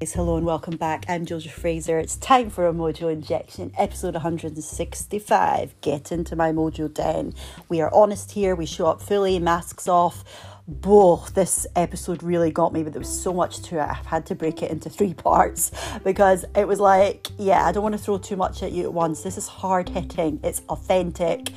Hello 0.00 0.36
and 0.36 0.46
welcome 0.46 0.76
back. 0.76 1.04
I'm 1.08 1.26
Jojo 1.26 1.50
Fraser. 1.50 1.98
It's 1.98 2.14
time 2.14 2.50
for 2.50 2.68
a 2.68 2.72
Mojo 2.72 3.12
Injection, 3.12 3.72
episode 3.76 4.14
165. 4.14 5.80
Get 5.80 6.12
into 6.12 6.36
my 6.36 6.52
Mojo 6.52 6.94
Den. 6.94 7.34
We 7.68 7.80
are 7.80 7.92
honest 7.92 8.30
here, 8.30 8.54
we 8.54 8.64
show 8.64 8.86
up 8.86 9.02
fully, 9.02 9.40
masks 9.40 9.88
off. 9.88 10.22
Whoa, 10.66 11.24
this 11.34 11.66
episode 11.74 12.22
really 12.22 12.52
got 12.52 12.72
me, 12.72 12.84
but 12.84 12.92
there 12.92 13.00
was 13.00 13.20
so 13.22 13.34
much 13.34 13.60
to 13.62 13.78
it. 13.78 13.88
I've 13.88 14.06
had 14.06 14.24
to 14.26 14.36
break 14.36 14.62
it 14.62 14.70
into 14.70 14.88
three 14.88 15.14
parts 15.28 15.72
because 16.04 16.44
it 16.54 16.68
was 16.68 16.78
like, 16.78 17.26
yeah, 17.36 17.66
I 17.66 17.72
don't 17.72 17.82
want 17.82 17.96
to 17.96 18.00
throw 18.00 18.18
too 18.18 18.36
much 18.36 18.62
at 18.62 18.70
you 18.70 18.84
at 18.84 18.92
once. 18.92 19.22
This 19.22 19.36
is 19.36 19.48
hard 19.48 19.88
hitting, 19.88 20.38
it's 20.44 20.62
authentic 20.68 21.50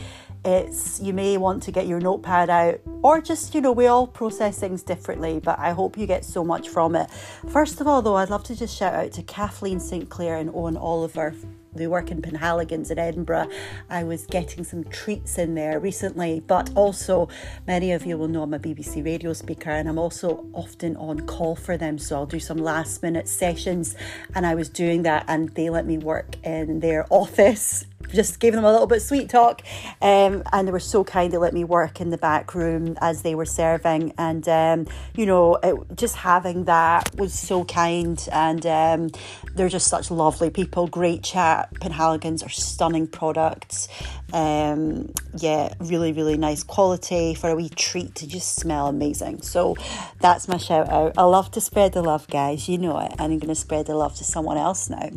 it's 0.43 0.99
you 0.99 1.13
may 1.13 1.37
want 1.37 1.61
to 1.61 1.71
get 1.71 1.85
your 1.85 1.99
notepad 1.99 2.49
out 2.49 2.79
or 3.03 3.21
just 3.21 3.53
you 3.53 3.61
know 3.61 3.71
we 3.71 3.85
all 3.85 4.07
process 4.07 4.59
things 4.59 4.81
differently 4.81 5.39
but 5.39 5.57
i 5.59 5.71
hope 5.71 5.97
you 5.97 6.07
get 6.07 6.25
so 6.25 6.43
much 6.43 6.69
from 6.69 6.95
it 6.95 7.09
first 7.49 7.79
of 7.79 7.87
all 7.87 8.01
though 8.01 8.15
i'd 8.15 8.29
love 8.29 8.43
to 8.43 8.55
just 8.55 8.75
shout 8.75 8.93
out 8.93 9.11
to 9.11 9.21
kathleen 9.23 9.79
st 9.79 10.09
clair 10.09 10.37
and 10.37 10.49
owen 10.55 10.75
oliver 10.75 11.35
they 11.73 11.87
work 11.87 12.11
in 12.11 12.21
Penhaligon's 12.21 12.91
in 12.91 12.99
Edinburgh. 12.99 13.47
I 13.89 14.03
was 14.03 14.25
getting 14.25 14.63
some 14.63 14.83
treats 14.85 15.37
in 15.37 15.55
there 15.55 15.79
recently, 15.79 16.41
but 16.45 16.69
also 16.75 17.29
many 17.65 17.93
of 17.93 18.05
you 18.05 18.17
will 18.17 18.27
know 18.27 18.43
I'm 18.43 18.53
a 18.53 18.59
BBC 18.59 19.05
radio 19.05 19.31
speaker 19.31 19.69
and 19.69 19.87
I'm 19.87 19.97
also 19.97 20.45
often 20.53 20.97
on 20.97 21.21
call 21.21 21.55
for 21.55 21.77
them. 21.77 21.97
So 21.97 22.17
I'll 22.17 22.25
do 22.25 22.39
some 22.39 22.57
last 22.57 23.01
minute 23.01 23.27
sessions, 23.27 23.95
and 24.35 24.45
I 24.45 24.55
was 24.55 24.67
doing 24.67 25.03
that, 25.03 25.23
and 25.27 25.49
they 25.49 25.69
let 25.69 25.85
me 25.85 25.97
work 25.97 26.35
in 26.43 26.81
their 26.81 27.05
office. 27.09 27.85
Just 28.13 28.39
gave 28.39 28.53
them 28.53 28.63
a 28.63 28.71
little 28.71 28.87
bit 28.87 28.97
of 28.97 29.03
sweet 29.03 29.29
talk, 29.29 29.61
um, 30.01 30.43
and 30.51 30.67
they 30.67 30.71
were 30.71 30.79
so 30.79 31.03
kind. 31.03 31.31
They 31.31 31.37
let 31.37 31.53
me 31.53 31.63
work 31.63 32.01
in 32.01 32.09
the 32.09 32.17
back 32.17 32.55
room 32.55 32.97
as 33.01 33.21
they 33.21 33.35
were 33.35 33.45
serving, 33.45 34.13
and 34.17 34.47
um, 34.47 34.87
you 35.15 35.25
know, 35.25 35.55
it, 35.63 35.75
just 35.95 36.15
having 36.15 36.65
that 36.65 37.15
was 37.15 37.33
so 37.33 37.65
kind. 37.65 38.27
And 38.31 38.65
um, 38.65 39.09
they're 39.55 39.69
just 39.69 39.87
such 39.87 40.11
lovely 40.11 40.49
people, 40.49 40.87
great 40.87 41.23
chat 41.23 41.71
Penhaligon's 41.75 42.43
are 42.43 42.49
stunning 42.49 43.07
products. 43.07 43.87
Um, 44.33 45.11
yeah, 45.37 45.73
really, 45.79 46.13
really 46.13 46.37
nice 46.37 46.63
quality 46.63 47.33
for 47.33 47.49
a 47.49 47.55
wee 47.55 47.69
treat 47.69 48.15
to 48.15 48.27
just 48.27 48.55
smell 48.55 48.87
amazing. 48.87 49.41
So 49.41 49.75
that's 50.19 50.47
my 50.47 50.57
shout 50.57 50.89
out. 50.89 51.13
I 51.17 51.23
love 51.23 51.51
to 51.51 51.61
spread 51.61 51.93
the 51.93 52.01
love, 52.01 52.27
guys. 52.27 52.69
You 52.69 52.77
know 52.77 52.97
it. 52.99 53.11
And 53.11 53.33
I'm 53.33 53.39
going 53.39 53.49
to 53.49 53.55
spread 53.55 53.87
the 53.87 53.95
love 53.95 54.15
to 54.17 54.23
someone 54.23 54.57
else 54.57 54.89
now. 54.89 55.09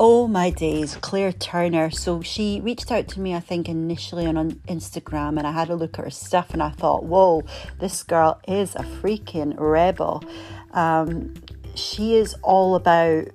Oh 0.00 0.26
my 0.26 0.50
days, 0.50 0.96
Claire 1.00 1.32
Turner. 1.32 1.90
So 1.90 2.22
she 2.22 2.60
reached 2.62 2.90
out 2.90 3.08
to 3.08 3.20
me, 3.20 3.34
I 3.34 3.40
think, 3.40 3.68
initially 3.68 4.26
on 4.26 4.52
Instagram, 4.66 5.36
and 5.36 5.46
I 5.46 5.52
had 5.52 5.68
a 5.68 5.76
look 5.76 5.98
at 5.98 6.06
her 6.06 6.10
stuff 6.10 6.50
and 6.52 6.62
I 6.62 6.70
thought, 6.70 7.04
whoa, 7.04 7.44
this 7.78 8.02
girl 8.02 8.40
is 8.48 8.74
a 8.74 8.82
freaking 8.82 9.54
rebel. 9.58 10.24
Um, 10.72 11.34
she 11.74 12.16
is 12.16 12.34
all 12.42 12.74
about 12.74 13.26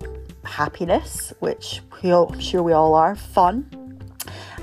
happiness, 0.43 1.31
which 1.39 1.81
we 2.01 2.11
all, 2.11 2.33
I'm 2.33 2.39
sure 2.39 2.63
we 2.63 2.73
all 2.73 2.95
are, 2.95 3.15
fun, 3.15 3.99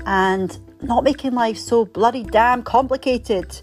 and 0.05 0.57
not 0.81 1.03
making 1.03 1.33
life 1.33 1.57
so 1.57 1.85
bloody 1.85 2.23
damn 2.23 2.61
complicated. 2.61 3.61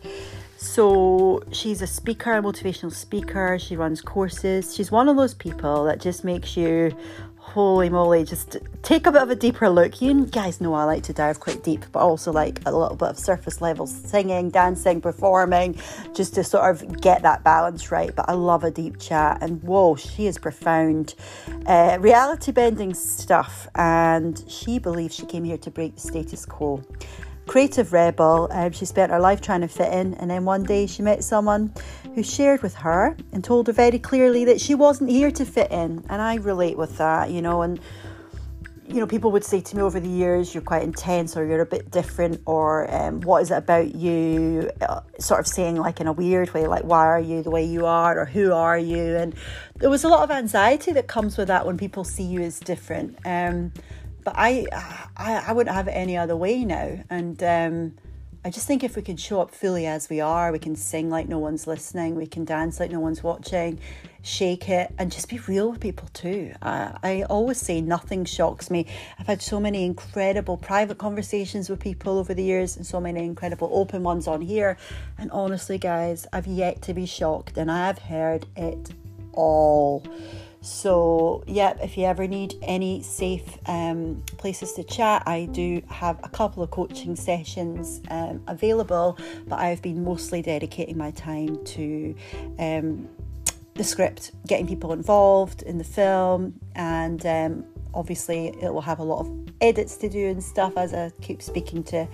So 0.56 1.42
she's 1.50 1.82
a 1.82 1.88
speaker, 1.88 2.34
a 2.34 2.42
motivational 2.42 2.92
speaker. 2.92 3.58
She 3.58 3.76
runs 3.76 4.00
courses. 4.00 4.74
She's 4.74 4.92
one 4.92 5.08
of 5.08 5.16
those 5.16 5.34
people 5.34 5.84
that 5.84 6.00
just 6.00 6.22
makes 6.22 6.56
you 6.56 6.96
holy 7.52 7.90
moly, 7.90 8.24
just 8.24 8.56
take 8.82 9.06
a 9.06 9.12
bit 9.12 9.20
of 9.20 9.28
a 9.28 9.36
deeper 9.36 9.68
look. 9.68 10.00
You 10.00 10.24
guys 10.24 10.58
know 10.58 10.72
I 10.72 10.84
like 10.84 11.02
to 11.04 11.12
dive 11.12 11.38
quite 11.38 11.62
deep, 11.62 11.84
but 11.92 11.98
also 11.98 12.32
like 12.32 12.60
a 12.64 12.72
little 12.72 12.96
bit 12.96 13.10
of 13.10 13.18
surface 13.18 13.60
level 13.60 13.86
singing, 13.86 14.48
dancing, 14.48 15.02
performing, 15.02 15.78
just 16.14 16.34
to 16.36 16.44
sort 16.44 16.70
of 16.70 17.00
get 17.02 17.20
that 17.22 17.44
balance 17.44 17.90
right. 17.92 18.14
But 18.16 18.30
I 18.30 18.32
love 18.32 18.64
a 18.64 18.70
deep 18.70 18.98
chat, 18.98 19.42
and 19.42 19.62
whoa, 19.62 19.96
she 19.96 20.26
is 20.26 20.38
profound. 20.38 21.14
Uh, 21.66 21.98
reality 22.00 22.52
bending 22.52 22.94
stuff, 22.94 23.68
and 23.74 24.42
she 24.48 24.78
believes 24.78 25.14
she 25.14 25.26
came 25.26 25.44
here 25.44 25.58
to 25.58 25.70
break 25.70 25.94
the 25.96 26.00
status 26.00 26.46
quo 26.46 26.82
creative 27.46 27.92
rebel. 27.92 28.48
Um, 28.50 28.72
she 28.72 28.84
spent 28.84 29.10
her 29.10 29.20
life 29.20 29.40
trying 29.40 29.62
to 29.62 29.68
fit 29.68 29.92
in, 29.92 30.14
and 30.14 30.30
then 30.30 30.44
one 30.44 30.62
day 30.62 30.86
she 30.86 31.02
met 31.02 31.24
someone 31.24 31.72
who 32.14 32.22
shared 32.22 32.62
with 32.62 32.74
her 32.76 33.16
and 33.32 33.42
told 33.42 33.66
her 33.66 33.72
very 33.72 33.98
clearly 33.98 34.44
that 34.44 34.60
she 34.60 34.74
wasn't 34.74 35.10
here 35.10 35.30
to 35.30 35.44
fit 35.44 35.70
in. 35.70 36.04
And 36.08 36.20
I 36.22 36.36
relate 36.36 36.76
with 36.76 36.98
that, 36.98 37.30
you 37.30 37.42
know. 37.42 37.62
And 37.62 37.80
you 38.86 39.00
know, 39.00 39.06
people 39.06 39.32
would 39.32 39.44
say 39.44 39.60
to 39.60 39.76
me 39.76 39.82
over 39.82 39.98
the 40.00 40.08
years, 40.08 40.54
"You're 40.54 40.62
quite 40.62 40.82
intense," 40.82 41.36
or 41.36 41.46
"You're 41.46 41.62
a 41.62 41.66
bit 41.66 41.90
different," 41.90 42.42
or 42.44 42.92
um, 42.94 43.20
"What 43.22 43.42
is 43.42 43.50
it 43.50 43.56
about 43.56 43.94
you?" 43.94 44.70
Uh, 44.80 45.00
sort 45.18 45.40
of 45.40 45.46
saying 45.46 45.76
like 45.76 46.00
in 46.00 46.06
a 46.06 46.12
weird 46.12 46.52
way, 46.52 46.66
like 46.66 46.82
"Why 46.82 47.06
are 47.06 47.20
you 47.20 47.42
the 47.42 47.50
way 47.50 47.64
you 47.64 47.86
are?" 47.86 48.18
or 48.18 48.26
"Who 48.26 48.52
are 48.52 48.78
you?" 48.78 49.16
And 49.16 49.34
there 49.78 49.88
was 49.88 50.04
a 50.04 50.08
lot 50.08 50.22
of 50.22 50.30
anxiety 50.30 50.92
that 50.92 51.06
comes 51.06 51.38
with 51.38 51.48
that 51.48 51.64
when 51.64 51.78
people 51.78 52.04
see 52.04 52.24
you 52.24 52.42
as 52.42 52.60
different. 52.60 53.16
Um, 53.24 53.72
but 54.24 54.34
I, 54.36 54.66
I, 55.16 55.44
I 55.48 55.52
wouldn't 55.52 55.74
have 55.74 55.88
it 55.88 55.92
any 55.92 56.16
other 56.16 56.36
way 56.36 56.64
now. 56.64 56.98
And 57.10 57.42
um, 57.42 57.94
I 58.44 58.50
just 58.50 58.66
think 58.66 58.82
if 58.82 58.96
we 58.96 59.02
can 59.02 59.16
show 59.16 59.40
up 59.40 59.52
fully 59.52 59.86
as 59.86 60.10
we 60.10 60.20
are, 60.20 60.50
we 60.50 60.58
can 60.58 60.74
sing 60.74 61.08
like 61.08 61.28
no 61.28 61.38
one's 61.38 61.68
listening, 61.68 62.16
we 62.16 62.26
can 62.26 62.44
dance 62.44 62.80
like 62.80 62.90
no 62.90 62.98
one's 62.98 63.22
watching, 63.22 63.78
shake 64.22 64.68
it, 64.68 64.92
and 64.98 65.12
just 65.12 65.28
be 65.28 65.38
real 65.46 65.70
with 65.70 65.78
people 65.78 66.08
too. 66.12 66.52
I, 66.60 66.98
I 67.04 67.22
always 67.30 67.58
say 67.58 67.80
nothing 67.80 68.24
shocks 68.24 68.68
me. 68.68 68.88
I've 69.16 69.28
had 69.28 69.40
so 69.40 69.60
many 69.60 69.84
incredible 69.84 70.56
private 70.56 70.98
conversations 70.98 71.70
with 71.70 71.78
people 71.78 72.18
over 72.18 72.34
the 72.34 72.42
years, 72.42 72.76
and 72.76 72.84
so 72.84 73.00
many 73.00 73.24
incredible 73.24 73.70
open 73.72 74.02
ones 74.02 74.26
on 74.26 74.40
here. 74.40 74.76
And 75.18 75.30
honestly, 75.30 75.78
guys, 75.78 76.26
I've 76.32 76.48
yet 76.48 76.82
to 76.82 76.94
be 76.94 77.06
shocked, 77.06 77.56
and 77.58 77.70
I 77.70 77.86
have 77.86 78.00
heard 78.00 78.46
it 78.56 78.90
all. 79.34 80.04
So, 80.62 81.42
yeah, 81.48 81.74
if 81.82 81.98
you 81.98 82.04
ever 82.04 82.28
need 82.28 82.54
any 82.62 83.02
safe 83.02 83.58
um, 83.66 84.22
places 84.38 84.72
to 84.74 84.84
chat, 84.84 85.24
I 85.26 85.46
do 85.46 85.82
have 85.88 86.20
a 86.22 86.28
couple 86.28 86.62
of 86.62 86.70
coaching 86.70 87.16
sessions 87.16 88.00
um, 88.10 88.40
available, 88.46 89.18
but 89.48 89.58
I've 89.58 89.82
been 89.82 90.04
mostly 90.04 90.40
dedicating 90.40 90.96
my 90.96 91.10
time 91.10 91.64
to 91.64 92.14
um, 92.60 93.08
the 93.74 93.82
script, 93.82 94.30
getting 94.46 94.68
people 94.68 94.92
involved 94.92 95.62
in 95.62 95.78
the 95.78 95.84
film, 95.84 96.54
and 96.76 97.26
um, 97.26 97.64
obviously 97.92 98.48
it 98.62 98.72
will 98.72 98.82
have 98.82 99.00
a 99.00 99.04
lot 99.04 99.18
of 99.26 99.50
edits 99.60 99.96
to 99.96 100.08
do 100.08 100.28
and 100.28 100.42
stuff 100.44 100.76
as 100.76 100.94
I 100.94 101.10
keep 101.20 101.42
speaking 101.42 101.82
to 101.84 102.06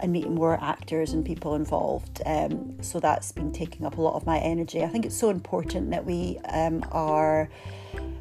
and 0.00 0.12
meeting 0.12 0.34
more 0.34 0.62
actors 0.62 1.12
and 1.12 1.24
people 1.24 1.54
involved. 1.54 2.20
Um, 2.26 2.82
so 2.82 2.98
that's 2.98 3.30
been 3.30 3.52
taking 3.52 3.86
up 3.86 3.98
a 3.98 4.00
lot 4.00 4.14
of 4.14 4.26
my 4.26 4.38
energy. 4.38 4.82
I 4.82 4.88
think 4.88 5.06
it's 5.06 5.16
so 5.16 5.30
important 5.30 5.90
that 5.92 6.04
we 6.04 6.40
um, 6.48 6.84
are 6.90 7.48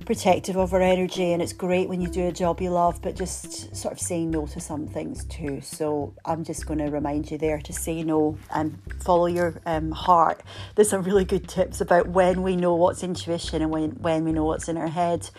protective 0.05 0.55
of 0.55 0.73
our 0.73 0.81
energy 0.81 1.33
and 1.33 1.41
it's 1.41 1.53
great 1.53 1.87
when 1.87 2.01
you 2.01 2.07
do 2.07 2.27
a 2.27 2.31
job 2.31 2.61
you 2.61 2.69
love 2.69 3.01
but 3.01 3.15
just 3.15 3.75
sort 3.75 3.93
of 3.93 3.99
saying 3.99 4.29
no 4.29 4.45
to 4.45 4.59
some 4.59 4.87
things 4.87 5.25
too 5.25 5.61
so 5.61 6.13
i'm 6.25 6.43
just 6.43 6.65
going 6.65 6.79
to 6.79 6.85
remind 6.85 7.29
you 7.31 7.37
there 7.37 7.59
to 7.59 7.73
say 7.73 8.03
no 8.03 8.37
and 8.53 8.77
follow 9.03 9.25
your 9.25 9.61
um, 9.65 9.91
heart 9.91 10.43
there's 10.75 10.89
some 10.89 11.03
really 11.03 11.25
good 11.25 11.47
tips 11.47 11.81
about 11.81 12.07
when 12.07 12.43
we 12.43 12.55
know 12.55 12.75
what's 12.75 13.03
intuition 13.03 13.61
and 13.61 13.71
when, 13.71 13.91
when 13.91 14.23
we 14.23 14.31
know 14.31 14.43
what's 14.43 14.67
in 14.67 14.77
our 14.77 14.87
head 14.87 15.29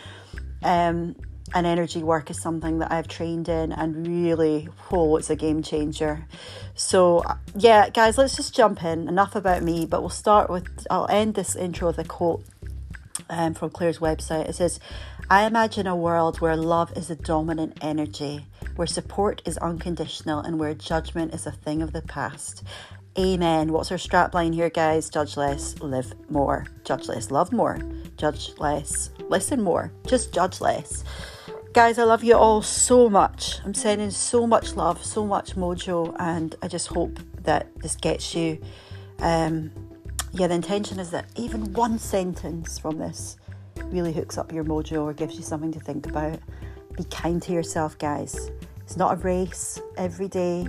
um, 0.62 1.14
and 1.54 1.66
energy 1.66 2.02
work 2.02 2.31
is 2.31 2.41
something 2.41 2.78
that 2.78 2.91
I've 2.91 3.06
trained 3.06 3.48
in 3.48 3.70
and 3.70 4.06
really, 4.06 4.69
oh, 4.91 5.16
it's 5.16 5.31
a 5.31 5.36
game 5.36 5.62
changer. 5.62 6.26
So, 6.75 7.22
yeah, 7.54 7.91
guys, 7.91 8.19
let's 8.19 8.34
just 8.34 8.54
jump 8.54 8.82
in. 8.82 9.08
Enough 9.08 9.36
about 9.36 9.62
me, 9.62 9.86
but 9.86 10.00
we'll 10.00 10.10
start 10.10 10.50
with, 10.50 10.86
I'll 10.91 11.06
end 11.08 11.34
this 11.34 11.54
intro 11.54 11.88
with 11.88 11.98
a 11.98 12.04
quote 12.04 12.44
um, 13.31 13.55
from 13.55 13.71
Claire's 13.71 13.99
website. 13.99 14.49
It 14.49 14.55
says, 14.55 14.81
I 15.31 15.45
imagine 15.45 15.87
a 15.87 15.97
world 15.97 16.41
where 16.41 16.57
love 16.57 16.93
is 16.97 17.11
a 17.11 17.17
dominant 17.17 17.79
energy, 17.81 18.47
where 18.77 18.87
support 18.87 19.43
is 19.45 19.59
unconditional, 19.59 20.41
and 20.41 20.59
where 20.59 20.75
judgment 20.75 21.35
is 21.35 21.47
a 21.47 21.53
thing 21.53 21.83
of 21.83 21.93
the 21.93 22.03
past. 22.03 22.62
Amen. 23.17 23.73
What's 23.73 23.93
our 23.93 23.97
strapline 23.97 24.55
here, 24.55 24.71
guys? 24.71 25.09
Judge 25.09 25.37
less, 25.37 25.79
live 25.79 26.12
more. 26.31 26.67
Judge 26.85 27.06
less, 27.06 27.31
love 27.31 27.53
more. 27.53 27.79
Judge 28.17 28.50
less, 28.59 29.11
listen 29.29 29.62
more. 29.62 29.93
Just 30.06 30.35
judge 30.35 30.61
less. 30.61 31.05
Guys, 31.73 31.99
I 31.99 32.05
love 32.05 32.23
you 32.23 32.35
all 32.35 32.61
so 32.61 33.09
much. 33.09 33.61
I'm 33.65 33.75
sending 33.75 34.11
so 34.11 34.47
much 34.47 34.75
love, 34.75 35.05
so 35.05 35.25
much 35.27 35.55
mojo, 35.55 36.15
and 36.19 36.55
I 36.62 36.69
just 36.69 36.88
hope 36.88 37.19
that 37.43 37.69
this 37.77 37.97
gets 37.97 38.35
you. 38.35 38.61
Um, 39.20 39.70
yeah, 40.34 40.48
the 40.48 40.54
intention 40.54 40.98
is 40.98 41.10
that 41.10 41.26
even 41.36 41.72
one 41.75 41.96
sentence 41.96 42.76
from 42.76 42.98
this 42.98 43.36
really 43.84 44.12
hooks 44.12 44.36
up 44.36 44.52
your 44.52 44.64
mojo 44.64 45.04
or 45.04 45.12
gives 45.12 45.36
you 45.36 45.42
something 45.42 45.70
to 45.70 45.78
think 45.78 46.06
about. 46.08 46.40
Be 46.96 47.04
kind 47.04 47.40
to 47.42 47.52
yourself, 47.52 47.96
guys. 47.98 48.50
It's 48.81 48.96
not 48.96 49.14
a 49.14 49.16
race 49.16 49.81
every 49.96 50.26
day, 50.26 50.66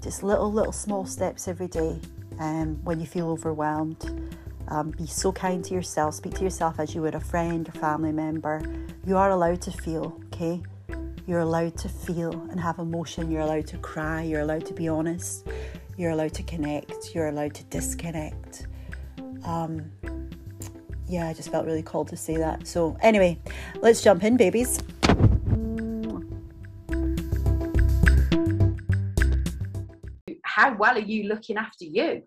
just 0.00 0.22
little, 0.22 0.52
little 0.52 0.72
small 0.72 1.04
steps 1.04 1.48
every 1.48 1.66
day. 1.66 1.98
Um, 2.38 2.76
when 2.84 3.00
you 3.00 3.06
feel 3.06 3.28
overwhelmed, 3.28 4.30
um, 4.68 4.92
be 4.92 5.06
so 5.06 5.32
kind 5.32 5.64
to 5.64 5.74
yourself. 5.74 6.14
Speak 6.14 6.34
to 6.34 6.44
yourself 6.44 6.78
as 6.78 6.94
you 6.94 7.02
would 7.02 7.16
a 7.16 7.20
friend 7.20 7.68
or 7.68 7.72
family 7.72 8.12
member. 8.12 8.62
You 9.04 9.16
are 9.16 9.30
allowed 9.30 9.60
to 9.62 9.72
feel, 9.72 10.16
okay? 10.26 10.62
You're 11.26 11.40
allowed 11.40 11.76
to 11.78 11.88
feel 11.88 12.32
and 12.52 12.60
have 12.60 12.78
emotion. 12.78 13.32
You're 13.32 13.42
allowed 13.42 13.66
to 13.68 13.78
cry. 13.78 14.22
You're 14.22 14.42
allowed 14.42 14.66
to 14.66 14.74
be 14.74 14.86
honest. 14.86 15.48
You're 15.96 16.12
allowed 16.12 16.34
to 16.34 16.44
connect. 16.44 17.16
You're 17.16 17.26
allowed 17.26 17.54
to 17.54 17.64
disconnect. 17.64 18.68
Um, 19.44 19.90
yeah, 21.08 21.28
I 21.28 21.32
just 21.32 21.50
felt 21.50 21.64
really 21.66 21.82
called 21.82 22.08
to 22.08 22.16
say 22.16 22.36
that. 22.36 22.66
So, 22.66 22.96
anyway, 23.00 23.38
let's 23.80 24.02
jump 24.02 24.24
in, 24.24 24.36
babies. 24.36 24.80
How 30.42 30.76
well 30.76 30.96
are 30.96 31.00
you 31.00 31.28
looking 31.28 31.56
after 31.56 31.84
you? 31.84 32.22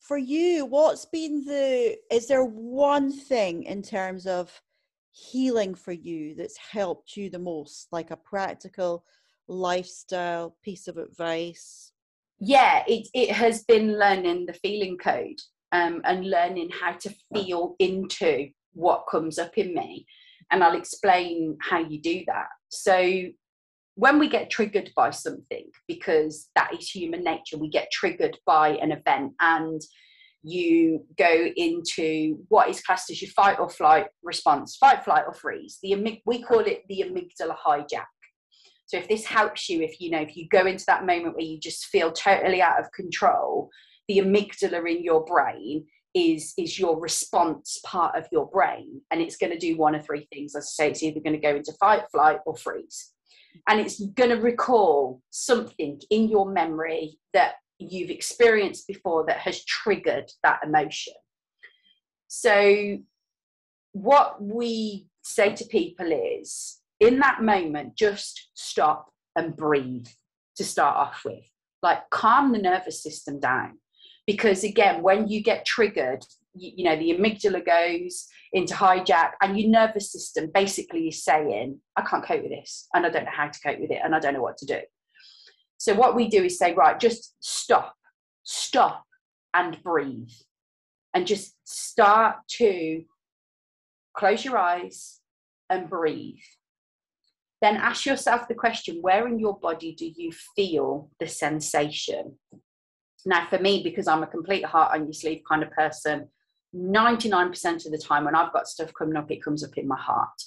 For 0.00 0.18
you, 0.18 0.66
what's 0.66 1.04
been 1.04 1.44
the, 1.44 1.96
is 2.10 2.26
there 2.26 2.44
one 2.44 3.12
thing 3.12 3.62
in 3.64 3.82
terms 3.82 4.26
of 4.26 4.60
healing 5.12 5.74
for 5.74 5.92
you 5.92 6.34
that's 6.34 6.56
helped 6.56 7.16
you 7.16 7.30
the 7.30 7.38
most, 7.38 7.88
like 7.92 8.10
a 8.10 8.16
practical 8.16 9.04
lifestyle 9.46 10.56
piece 10.64 10.88
of 10.88 10.96
advice? 10.96 11.92
Yeah, 12.40 12.82
it, 12.88 13.06
it 13.14 13.30
has 13.30 13.62
been 13.62 13.98
learning 13.98 14.46
the 14.46 14.54
feeling 14.54 14.98
code 14.98 15.38
um, 15.72 16.02
and 16.04 16.28
learning 16.28 16.70
how 16.70 16.92
to 16.92 17.14
feel 17.34 17.74
into 17.78 18.48
what 18.74 19.06
comes 19.10 19.38
up 19.38 19.56
in 19.58 19.74
me. 19.74 20.06
And 20.50 20.62
I'll 20.62 20.76
explain 20.76 21.56
how 21.62 21.78
you 21.78 22.00
do 22.00 22.22
that. 22.26 22.48
So, 22.68 23.24
when 23.94 24.18
we 24.18 24.28
get 24.28 24.48
triggered 24.48 24.90
by 24.96 25.10
something, 25.10 25.66
because 25.86 26.48
that 26.54 26.72
is 26.74 26.88
human 26.88 27.22
nature, 27.22 27.58
we 27.58 27.68
get 27.68 27.90
triggered 27.92 28.38
by 28.46 28.70
an 28.70 28.90
event 28.90 29.32
and 29.40 29.82
you 30.42 31.04
go 31.18 31.46
into 31.56 32.38
what 32.48 32.68
is 32.68 32.80
classed 32.80 33.10
as 33.10 33.20
your 33.20 33.30
fight 33.30 33.58
or 33.60 33.68
flight 33.68 34.06
response 34.22 34.76
fight, 34.76 35.04
flight, 35.04 35.24
or 35.26 35.34
freeze. 35.34 35.78
The, 35.82 36.20
we 36.26 36.42
call 36.42 36.60
it 36.60 36.82
the 36.88 37.04
amygdala 37.06 37.56
hijack. 37.64 38.06
So, 38.86 38.98
if 38.98 39.08
this 39.08 39.24
helps 39.24 39.68
you, 39.68 39.82
if 39.82 40.00
you 40.00 40.10
know, 40.10 40.20
if 40.20 40.36
you 40.36 40.48
go 40.50 40.66
into 40.66 40.84
that 40.86 41.06
moment 41.06 41.36
where 41.36 41.46
you 41.46 41.58
just 41.58 41.86
feel 41.86 42.12
totally 42.12 42.60
out 42.60 42.80
of 42.80 42.92
control, 42.92 43.70
the 44.08 44.18
amygdala 44.18 44.90
in 44.90 45.02
your 45.02 45.24
brain 45.24 45.86
is 46.14 46.52
is 46.58 46.78
your 46.78 47.00
response 47.00 47.80
part 47.84 48.16
of 48.16 48.28
your 48.30 48.46
brain 48.48 49.00
and 49.10 49.22
it's 49.22 49.36
going 49.36 49.52
to 49.52 49.58
do 49.58 49.76
one 49.76 49.94
of 49.94 50.04
three 50.04 50.26
things. 50.32 50.54
As 50.54 50.64
i 50.64 50.84
say 50.84 50.90
it's 50.90 51.02
either 51.02 51.20
going 51.20 51.34
to 51.34 51.38
go 51.38 51.56
into 51.56 51.72
fight 51.80 52.04
flight 52.10 52.38
or 52.44 52.56
freeze. 52.56 53.12
And 53.68 53.80
it's 53.80 54.00
going 54.00 54.30
to 54.30 54.36
recall 54.36 55.20
something 55.30 56.00
in 56.10 56.28
your 56.28 56.50
memory 56.50 57.18
that 57.34 57.54
you've 57.78 58.10
experienced 58.10 58.86
before 58.86 59.26
that 59.26 59.38
has 59.38 59.64
triggered 59.64 60.30
that 60.42 60.60
emotion. 60.64 61.14
So 62.28 62.98
what 63.92 64.42
we 64.42 65.06
say 65.22 65.54
to 65.54 65.64
people 65.66 66.10
is 66.10 66.78
in 66.98 67.18
that 67.18 67.42
moment 67.42 67.96
just 67.96 68.50
stop 68.54 69.10
and 69.36 69.56
breathe 69.56 70.06
to 70.56 70.64
start 70.64 70.96
off 70.96 71.22
with. 71.24 71.44
Like 71.82 72.08
calm 72.10 72.52
the 72.52 72.58
nervous 72.58 73.02
system 73.02 73.40
down 73.40 73.78
because 74.26 74.64
again 74.64 75.02
when 75.02 75.28
you 75.28 75.42
get 75.42 75.64
triggered 75.66 76.24
you, 76.54 76.70
you, 76.76 76.84
know 76.84 76.96
the 76.96 77.10
amygdala 77.10 77.64
goes 77.64 78.26
into 78.52 78.74
hijack 78.74 79.30
and 79.40 79.58
your 79.58 79.70
nervous 79.70 80.12
system 80.12 80.50
basically 80.52 81.08
is 81.08 81.24
saying 81.24 81.78
i 81.96 82.02
can't 82.02 82.24
cope 82.24 82.42
with 82.42 82.52
this 82.52 82.88
and 82.94 83.06
i 83.06 83.10
don't 83.10 83.24
know 83.24 83.30
how 83.32 83.48
to 83.48 83.60
cope 83.60 83.80
with 83.80 83.90
it 83.90 84.00
and 84.04 84.14
i 84.14 84.20
don't 84.20 84.34
know 84.34 84.42
what 84.42 84.58
to 84.58 84.66
do. 84.66 84.78
So 85.78 85.94
what 85.94 86.14
we 86.14 86.28
do 86.28 86.44
is 86.44 86.58
say 86.58 86.74
right 86.74 86.98
just 87.00 87.34
stop 87.40 87.94
stop 88.44 89.04
and 89.54 89.82
breathe 89.82 90.30
and 91.14 91.26
just 91.26 91.56
start 91.64 92.36
to 92.48 93.04
close 94.14 94.44
your 94.44 94.58
eyes 94.58 95.20
and 95.70 95.88
breathe. 95.88 96.38
Then 97.60 97.76
ask 97.76 98.06
yourself 98.06 98.48
the 98.48 98.54
question 98.54 98.98
where 99.00 99.28
in 99.28 99.38
your 99.38 99.58
body 99.58 99.94
do 99.94 100.06
you 100.06 100.32
feel 100.56 101.10
the 101.20 101.28
sensation 101.28 102.38
now, 103.24 103.46
for 103.48 103.58
me, 103.58 103.82
because 103.82 104.08
I'm 104.08 104.22
a 104.22 104.26
complete 104.26 104.64
heart 104.64 104.94
on 104.94 105.04
your 105.04 105.12
sleeve 105.12 105.42
kind 105.48 105.62
of 105.62 105.70
person, 105.70 106.28
99% 106.74 107.86
of 107.86 107.92
the 107.92 107.98
time 107.98 108.24
when 108.24 108.34
I've 108.34 108.52
got 108.52 108.66
stuff 108.66 108.92
coming 108.98 109.16
up, 109.16 109.30
it 109.30 109.42
comes 109.42 109.62
up 109.62 109.76
in 109.76 109.86
my 109.86 109.98
heart. 109.98 110.42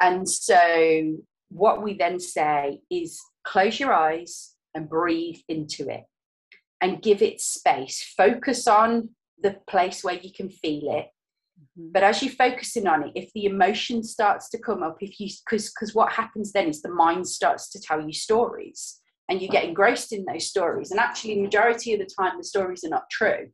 And 0.00 0.28
so, 0.28 1.16
what 1.48 1.82
we 1.82 1.96
then 1.96 2.18
say 2.18 2.80
is 2.90 3.20
close 3.44 3.78
your 3.78 3.92
eyes 3.92 4.54
and 4.74 4.88
breathe 4.88 5.40
into 5.48 5.88
it 5.88 6.04
and 6.80 7.02
give 7.02 7.22
it 7.22 7.40
space. 7.40 8.02
Focus 8.16 8.66
on 8.66 9.10
the 9.40 9.56
place 9.68 10.02
where 10.02 10.16
you 10.16 10.32
can 10.32 10.50
feel 10.50 10.90
it. 10.92 11.06
Mm-hmm. 11.60 11.92
But 11.92 12.02
as 12.02 12.22
you're 12.22 12.32
focusing 12.32 12.86
on 12.86 13.04
it, 13.04 13.12
if 13.14 13.32
the 13.32 13.44
emotion 13.44 14.02
starts 14.02 14.48
to 14.50 14.58
come 14.58 14.82
up, 14.82 14.96
if 15.00 15.20
you, 15.20 15.28
because 15.44 15.70
because 15.70 15.94
what 15.94 16.12
happens 16.12 16.52
then 16.52 16.68
is 16.68 16.82
the 16.82 16.88
mind 16.88 17.28
starts 17.28 17.70
to 17.70 17.80
tell 17.80 18.00
you 18.00 18.12
stories 18.12 19.01
and 19.32 19.40
you 19.40 19.48
get 19.48 19.64
engrossed 19.64 20.12
in 20.12 20.26
those 20.26 20.46
stories. 20.46 20.90
And 20.90 21.00
actually 21.00 21.40
majority 21.40 21.94
of 21.94 22.00
the 22.00 22.08
time 22.20 22.36
the 22.36 22.44
stories 22.44 22.84
are 22.84 22.90
not 22.90 23.08
true 23.10 23.48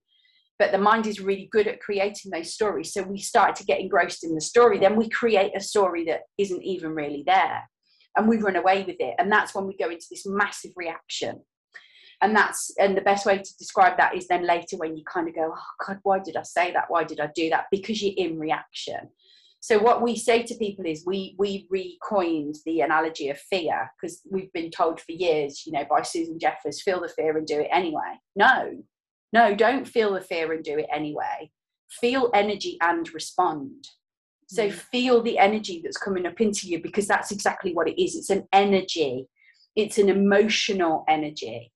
but 0.59 0.73
the 0.73 0.79
mind 0.79 1.07
is 1.07 1.21
really 1.21 1.49
good 1.53 1.69
at 1.69 1.81
creating 1.81 2.33
those 2.33 2.53
stories. 2.53 2.93
So 2.93 3.03
we 3.03 3.19
start 3.19 3.55
to 3.57 3.65
get 3.65 3.81
engrossed 3.81 4.25
in 4.25 4.35
the 4.35 4.41
story 4.41 4.79
then 4.79 4.97
we 4.97 5.09
create 5.09 5.53
a 5.57 5.61
story 5.61 6.05
that 6.07 6.23
isn't 6.37 6.65
even 6.65 6.95
really 6.95 7.23
there 7.25 7.63
and 8.17 8.29
we 8.29 8.39
run 8.39 8.57
away 8.57 8.83
with 8.83 8.97
it. 8.99 9.15
And 9.19 9.31
that's 9.31 9.55
when 9.55 9.67
we 9.67 9.77
go 9.77 9.89
into 9.89 10.07
this 10.11 10.27
massive 10.27 10.73
reaction. 10.77 11.41
And 12.21 12.35
that's 12.35 12.73
and 12.79 12.97
the 12.97 13.03
best 13.03 13.25
way 13.25 13.39
to 13.39 13.57
describe 13.59 13.97
that 13.99 14.17
is 14.17 14.27
then 14.27 14.45
later 14.45 14.77
when 14.77 14.97
you 14.97 15.05
kind 15.05 15.29
of 15.29 15.37
go 15.37 15.55
oh 15.55 15.87
god 15.87 15.99
why 16.03 16.19
did 16.19 16.37
i 16.37 16.43
say 16.43 16.73
that? 16.73 16.87
Why 16.89 17.05
did 17.05 17.21
i 17.21 17.29
do 17.33 17.49
that? 17.51 17.67
Because 17.71 18.03
you're 18.03 18.15
in 18.17 18.41
reaction 18.41 19.11
so 19.61 19.79
what 19.79 20.03
we 20.03 20.17
say 20.17 20.43
to 20.45 20.55
people 20.55 20.87
is 20.87 21.05
we 21.05 21.35
we 21.39 21.67
recoined 21.69 22.57
the 22.65 22.81
analogy 22.81 23.29
of 23.29 23.39
fear 23.39 23.91
because 24.01 24.21
we've 24.31 24.53
been 24.53 24.71
told 24.71 25.01
for 25.01 25.13
years, 25.13 25.65
you 25.67 25.73
know, 25.73 25.85
by 25.91 26.03
Susan 26.03 26.39
Jeffers, 26.39 26.83
feel 26.83 27.01
the 27.01 27.09
fear 27.09 27.37
and 27.37 27.47
do 27.47 27.61
it 27.61 27.69
anyway. 27.73 28.19
No, 28.37 28.83
no, 29.33 29.55
don't 29.55 29.87
feel 29.87 30.15
the 30.15 30.21
fear 30.21 30.53
and 30.53 30.63
do 30.63 30.79
it 30.79 30.87
anyway. 30.93 31.51
Feel 31.91 32.31
energy 32.35 32.79
and 32.81 33.13
respond. 33.13 33.89
So 34.47 34.69
mm. 34.69 34.73
feel 34.73 35.23
the 35.23 35.39
energy 35.39 35.81
that's 35.83 35.99
coming 35.99 36.27
up 36.27 36.41
into 36.41 36.69
you 36.69 36.81
because 36.81 37.07
that's 37.07 37.31
exactly 37.31 37.75
what 37.75 37.89
it 37.89 38.03
is. 38.03 38.15
It's 38.15 38.31
an 38.31 38.47
energy. 38.53 39.29
It's 39.77 39.99
an 39.99 40.09
emotional 40.09 41.05
energy. 41.09 41.73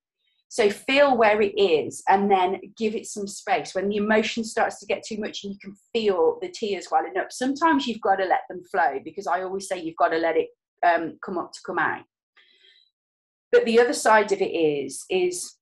So 0.53 0.69
feel 0.69 1.17
where 1.17 1.41
it 1.41 1.59
is 1.59 2.03
and 2.11 2.31
then 2.31 2.61
give 2.77 2.95
it 2.95 3.07
some 3.07 3.27
space. 3.27 3.75
When 3.75 3.89
the 3.89 3.97
emotion 3.97 4.45
starts 4.45 4.79
to 4.81 4.87
get 4.87 5.03
too 5.03 5.17
much 5.17 5.45
and 5.45 5.55
you 5.55 5.59
can 5.59 5.75
feel 5.95 6.37
the 6.43 6.51
tears 6.51 6.89
welling 6.91 7.17
up, 7.17 7.33
sometimes 7.33 7.87
you've 7.87 8.03
got 8.03 8.17
to 8.17 8.27
let 8.27 8.43
them 8.51 8.63
flow 8.71 9.01
because 9.03 9.27
I 9.27 9.45
always 9.45 9.67
say 9.67 9.81
you've 9.81 9.97
got 9.97 10.11
to 10.11 10.19
let 10.19 10.37
it 10.37 10.49
um, 10.87 11.17
come 11.25 11.39
up 11.39 11.53
to 11.53 11.61
come 11.65 11.79
out. 11.79 12.03
But 13.51 13.65
the 13.65 13.81
other 13.81 13.95
side 13.95 14.31
of 14.31 14.43
it 14.43 14.51
is, 14.51 15.07
is, 15.09 15.55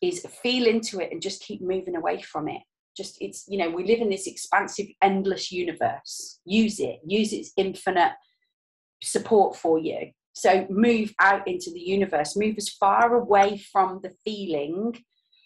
is 0.00 0.24
feel 0.40 0.68
into 0.68 1.00
it 1.00 1.10
and 1.10 1.20
just 1.20 1.42
keep 1.42 1.60
moving 1.60 1.96
away 1.96 2.22
from 2.22 2.46
it. 2.46 2.62
Just 2.96 3.16
it's, 3.20 3.44
you 3.48 3.58
know, 3.58 3.70
we 3.70 3.84
live 3.84 3.98
in 3.98 4.08
this 4.08 4.28
expansive, 4.28 4.86
endless 5.02 5.50
universe. 5.50 6.38
Use 6.44 6.78
it, 6.78 7.00
use 7.04 7.32
its 7.32 7.50
infinite 7.56 8.12
support 9.02 9.56
for 9.56 9.80
you 9.80 10.12
so 10.34 10.66
move 10.68 11.14
out 11.20 11.46
into 11.46 11.70
the 11.72 11.80
universe, 11.80 12.36
move 12.36 12.56
as 12.58 12.68
far 12.68 13.14
away 13.14 13.56
from 13.72 14.00
the 14.02 14.12
feeling 14.24 14.92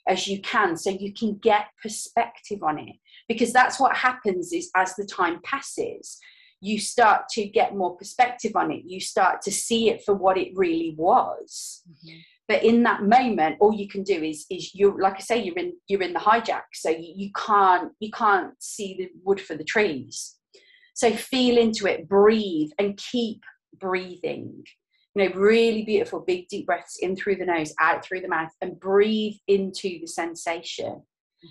as 0.08 0.26
you 0.26 0.40
can 0.40 0.76
so 0.76 0.88
you 0.90 1.12
can 1.12 1.36
get 1.36 1.66
perspective 1.82 2.62
on 2.62 2.78
it. 2.78 2.96
Because 3.28 3.52
that's 3.52 3.78
what 3.78 3.94
happens 3.94 4.52
is 4.54 4.70
as 4.74 4.96
the 4.96 5.04
time 5.04 5.40
passes, 5.44 6.18
you 6.60 6.80
start 6.80 7.28
to 7.32 7.46
get 7.46 7.76
more 7.76 7.96
perspective 7.96 8.52
on 8.56 8.72
it. 8.72 8.82
You 8.86 8.98
start 8.98 9.42
to 9.42 9.52
see 9.52 9.90
it 9.90 10.02
for 10.04 10.14
what 10.14 10.38
it 10.38 10.52
really 10.54 10.94
was. 10.96 11.82
Mm-hmm. 11.88 12.18
But 12.48 12.64
in 12.64 12.82
that 12.84 13.02
moment, 13.02 13.58
all 13.60 13.74
you 13.74 13.88
can 13.88 14.02
do 14.02 14.22
is 14.22 14.46
is 14.50 14.74
you 14.74 14.98
like 14.98 15.16
I 15.16 15.20
say, 15.20 15.42
you're 15.42 15.58
in 15.58 15.74
you're 15.86 16.02
in 16.02 16.14
the 16.14 16.18
hijack. 16.18 16.62
So 16.72 16.88
you, 16.88 17.12
you 17.14 17.30
can't 17.36 17.92
you 18.00 18.10
can't 18.10 18.54
see 18.58 18.96
the 18.98 19.10
wood 19.22 19.38
for 19.38 19.54
the 19.54 19.64
trees. 19.64 20.36
So 20.94 21.12
feel 21.12 21.58
into 21.58 21.86
it, 21.86 22.08
breathe, 22.08 22.70
and 22.78 22.96
keep 22.96 23.42
breathing. 23.78 24.64
You 25.14 25.28
know, 25.28 25.34
really 25.34 25.84
beautiful, 25.84 26.20
big 26.20 26.48
deep 26.48 26.66
breaths 26.66 26.98
in 27.00 27.16
through 27.16 27.36
the 27.36 27.46
nose, 27.46 27.74
out 27.80 28.04
through 28.04 28.20
the 28.20 28.28
mouth, 28.28 28.50
and 28.60 28.78
breathe 28.78 29.36
into 29.48 29.98
the 30.00 30.06
sensation. 30.06 31.02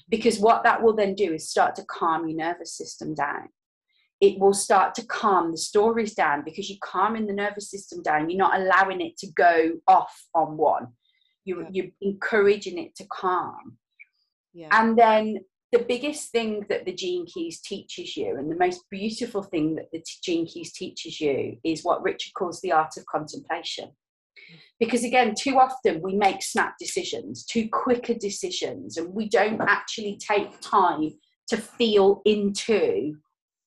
Because 0.10 0.40
what 0.40 0.64
that 0.64 0.82
will 0.82 0.96
then 0.96 1.16
do 1.16 1.34
is 1.34 1.50
start 1.50 1.76
to 1.76 1.86
calm 1.86 2.28
your 2.28 2.38
nervous 2.38 2.78
system 2.78 3.14
down. 3.14 3.50
It 4.20 4.40
will 4.40 4.54
start 4.54 4.96
to 4.96 5.06
calm 5.06 5.52
the 5.52 5.58
stories 5.58 6.14
down 6.14 6.44
because 6.44 6.70
you're 6.70 6.80
calming 6.84 7.28
the 7.28 7.34
nervous 7.34 7.70
system 7.70 8.02
down. 8.02 8.30
You're 8.30 8.40
not 8.40 8.60
allowing 8.60 9.02
it 9.02 9.18
to 9.20 9.28
go 9.34 9.74
off 9.88 10.26
on 10.34 10.58
one. 10.58 10.88
You're, 11.46 11.64
yeah. 11.64 11.70
you're 11.72 11.92
encouraging 12.02 12.80
it 12.80 12.96
to 12.96 13.06
calm. 13.12 13.78
Yeah. 14.54 14.70
And 14.72 14.98
then 14.98 15.38
the 15.72 15.80
biggest 15.80 16.32
thing 16.32 16.66
that 16.70 16.86
the 16.86 16.94
gene 16.94 17.26
keys 17.26 17.60
teaches 17.60 18.16
you 18.16 18.38
and 18.38 18.50
the 18.50 18.56
most 18.56 18.82
beautiful 18.90 19.44
thing 19.44 19.76
that 19.76 19.92
the 19.92 20.04
gene 20.24 20.46
keys 20.46 20.72
teaches 20.72 21.20
you 21.20 21.58
is 21.64 21.84
what 21.84 22.02
richard 22.04 22.34
calls 22.34 22.62
the 22.62 22.72
art 22.72 22.96
of 22.98 23.06
contemplation. 23.06 23.90
Because 24.80 25.04
again 25.04 25.34
too 25.38 25.58
often 25.58 26.02
we 26.02 26.16
make 26.16 26.42
snap 26.42 26.76
decisions 26.80 27.46
too 27.46 27.68
quicker 27.70 28.14
decisions 28.14 28.98
and 28.98 29.14
we 29.14 29.28
don't 29.28 29.62
actually 29.62 30.18
take 30.18 30.60
time 30.62 31.12
to 31.50 31.58
feel 31.58 32.22
into 32.26 33.18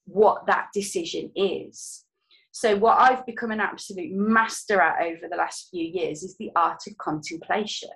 what 0.07 0.47
that 0.47 0.69
decision 0.73 1.31
is. 1.37 2.05
So 2.53 2.77
what 2.77 2.99
i've 2.99 3.27
become 3.27 3.51
an 3.51 3.61
absolute 3.61 4.13
master 4.13 4.81
at 4.81 5.03
over 5.03 5.29
the 5.31 5.37
last 5.37 5.69
few 5.71 5.85
years 5.85 6.23
is 6.23 6.37
the 6.39 6.51
art 6.57 6.81
of 6.87 6.97
contemplation 6.97 7.91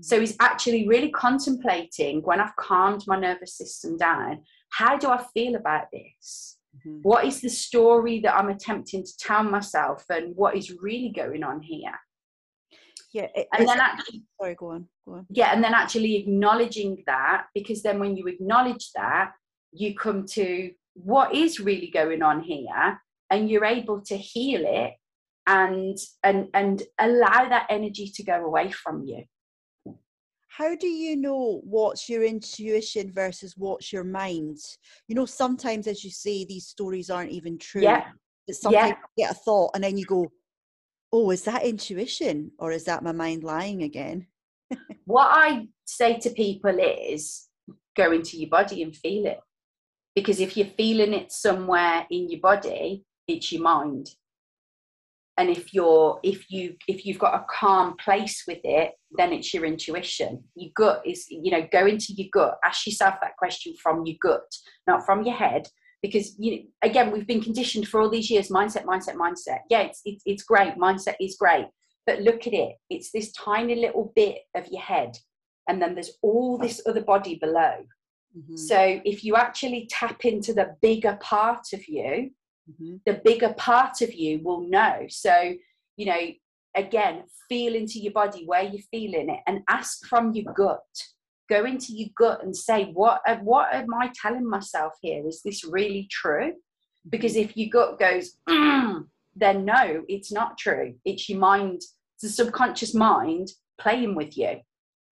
so 0.00 0.20
he's 0.20 0.36
actually 0.40 0.86
really 0.86 1.10
contemplating 1.10 2.22
when 2.22 2.40
I've 2.40 2.56
calmed 2.56 3.04
my 3.06 3.18
nervous 3.18 3.56
system 3.56 3.96
down, 3.96 4.42
how 4.70 4.96
do 4.96 5.08
I 5.08 5.24
feel 5.32 5.54
about 5.54 5.86
this? 5.92 6.58
Mm-hmm. 6.76 6.98
What 7.02 7.24
is 7.24 7.40
the 7.40 7.48
story 7.48 8.20
that 8.20 8.34
I'm 8.34 8.50
attempting 8.50 9.04
to 9.04 9.16
tell 9.18 9.42
myself, 9.42 10.04
and 10.10 10.36
what 10.36 10.56
is 10.56 10.70
really 10.82 11.08
going 11.08 11.42
on 11.42 11.62
here? 11.62 11.98
Yeah, 13.12 13.28
it, 13.34 13.48
and 13.56 13.66
then 13.66 13.80
actually, 13.80 14.24
sorry, 14.38 14.54
go 14.54 14.70
on, 14.72 14.88
go 15.06 15.14
on. 15.14 15.26
Yeah, 15.30 15.54
and 15.54 15.64
then 15.64 15.72
actually 15.72 16.16
acknowledging 16.16 17.02
that, 17.06 17.46
because 17.54 17.82
then 17.82 17.98
when 17.98 18.16
you 18.16 18.26
acknowledge 18.26 18.90
that, 18.94 19.32
you 19.72 19.94
come 19.94 20.26
to 20.26 20.72
what 20.92 21.34
is 21.34 21.60
really 21.60 21.90
going 21.90 22.22
on 22.22 22.42
here, 22.42 23.00
and 23.30 23.48
you're 23.48 23.64
able 23.64 24.02
to 24.02 24.16
heal 24.16 24.62
it 24.64 24.94
and 25.46 25.96
and 26.22 26.48
and 26.54 26.82
allow 26.98 27.48
that 27.48 27.66
energy 27.70 28.10
to 28.14 28.22
go 28.22 28.44
away 28.44 28.70
from 28.70 29.04
you 29.04 29.24
how 30.56 30.74
do 30.74 30.86
you 30.86 31.16
know 31.16 31.60
what's 31.64 32.08
your 32.08 32.24
intuition 32.24 33.12
versus 33.12 33.54
what's 33.58 33.92
your 33.92 34.04
mind? 34.04 34.56
You 35.06 35.14
know 35.14 35.26
sometimes 35.26 35.86
as 35.86 36.02
you 36.02 36.10
say 36.10 36.46
these 36.46 36.66
stories 36.66 37.10
aren't 37.10 37.32
even 37.32 37.58
true 37.58 37.82
yeah. 37.82 38.04
but 38.46 38.56
sometimes 38.56 38.88
yeah. 38.90 38.96
you 39.16 39.24
get 39.24 39.32
a 39.32 39.34
thought 39.34 39.72
and 39.74 39.84
then 39.84 39.98
you 39.98 40.06
go 40.06 40.32
oh 41.12 41.30
is 41.30 41.42
that 41.42 41.64
intuition 41.64 42.52
or 42.58 42.72
is 42.72 42.84
that 42.84 43.02
my 43.02 43.12
mind 43.12 43.44
lying 43.44 43.82
again? 43.82 44.26
What 45.04 45.28
i 45.30 45.68
say 45.84 46.18
to 46.20 46.30
people 46.30 46.76
is 46.80 47.48
go 47.94 48.12
into 48.12 48.38
your 48.38 48.48
body 48.48 48.82
and 48.82 48.96
feel 48.96 49.26
it. 49.26 49.40
Because 50.14 50.40
if 50.40 50.56
you're 50.56 50.66
feeling 50.78 51.12
it 51.12 51.32
somewhere 51.32 52.06
in 52.10 52.30
your 52.30 52.40
body 52.40 53.04
it's 53.28 53.52
your 53.52 53.62
mind 53.62 54.08
and 55.38 55.50
if 55.50 55.74
you're 55.74 56.18
if 56.22 56.50
you 56.50 56.76
if 56.88 57.04
you've 57.04 57.18
got 57.18 57.34
a 57.34 57.44
calm 57.50 57.96
place 57.96 58.44
with 58.46 58.60
it 58.64 58.92
then 59.12 59.32
it's 59.32 59.52
your 59.54 59.64
intuition. 59.64 60.42
Your 60.54 60.70
gut 60.74 61.02
is 61.06 61.26
you 61.28 61.50
know 61.50 61.66
go 61.70 61.86
into 61.86 62.12
your 62.14 62.28
gut. 62.32 62.58
Ask 62.64 62.86
yourself 62.86 63.16
that 63.20 63.36
question 63.36 63.74
from 63.82 64.04
your 64.04 64.16
gut 64.20 64.50
not 64.86 65.04
from 65.04 65.22
your 65.22 65.34
head. 65.34 65.68
Because 66.02 66.36
you 66.38 66.50
know, 66.52 66.62
again 66.82 67.10
we've 67.10 67.26
been 67.26 67.42
conditioned 67.42 67.88
for 67.88 68.00
all 68.00 68.10
these 68.10 68.30
years 68.30 68.48
mindset 68.48 68.84
mindset 68.84 69.14
mindset. 69.16 69.60
Yeah 69.70 69.82
it's, 69.82 70.00
it's 70.04 70.22
it's 70.26 70.42
great. 70.42 70.74
Mindset 70.76 71.16
is 71.20 71.36
great. 71.38 71.66
But 72.06 72.20
look 72.20 72.46
at 72.46 72.54
it. 72.54 72.76
It's 72.88 73.10
this 73.10 73.32
tiny 73.32 73.74
little 73.74 74.12
bit 74.14 74.38
of 74.54 74.66
your 74.68 74.82
head. 74.82 75.16
And 75.68 75.82
then 75.82 75.94
there's 75.94 76.12
all 76.22 76.56
this 76.56 76.80
other 76.86 77.02
body 77.02 77.36
below. 77.40 77.84
Mm-hmm. 78.36 78.56
so 78.56 79.00
if 79.06 79.24
you 79.24 79.34
actually 79.34 79.88
tap 79.90 80.26
into 80.26 80.52
the 80.52 80.76
bigger 80.82 81.16
part 81.22 81.64
of 81.72 81.88
you 81.88 82.32
mm-hmm. 82.70 82.96
the 83.06 83.20
bigger 83.24 83.54
part 83.54 84.00
of 84.00 84.14
you 84.14 84.40
will 84.42 84.62
know. 84.62 85.06
So, 85.08 85.54
you 85.96 86.06
know, 86.06 86.20
again, 86.74 87.24
feel 87.48 87.74
into 87.74 87.98
your 87.98 88.12
body 88.12 88.44
where 88.44 88.62
you're 88.62 88.82
feeling 88.90 89.30
it 89.30 89.40
and 89.46 89.62
ask 89.68 90.06
from 90.06 90.32
your 90.32 90.52
gut. 90.52 90.80
Go 91.48 91.64
into 91.64 91.92
your 91.92 92.08
gut 92.18 92.42
and 92.42 92.56
say, 92.56 92.86
what, 92.86 93.20
what 93.42 93.72
am 93.72 93.94
I 93.94 94.10
telling 94.20 94.48
myself 94.48 94.94
here? 95.00 95.26
Is 95.26 95.42
this 95.42 95.64
really 95.64 96.08
true? 96.10 96.52
Because 97.08 97.34
mm-hmm. 97.34 97.50
if 97.50 97.56
your 97.56 97.70
gut 97.70 97.98
goes, 97.98 98.36
mm, 98.48 99.06
then 99.36 99.64
no, 99.64 100.04
it's 100.08 100.32
not 100.32 100.58
true. 100.58 100.94
It's 101.04 101.28
your 101.28 101.38
mind, 101.38 101.76
it's 101.76 102.22
the 102.22 102.28
subconscious 102.28 102.94
mind 102.94 103.52
playing 103.78 104.14
with 104.14 104.36
you. 104.36 104.60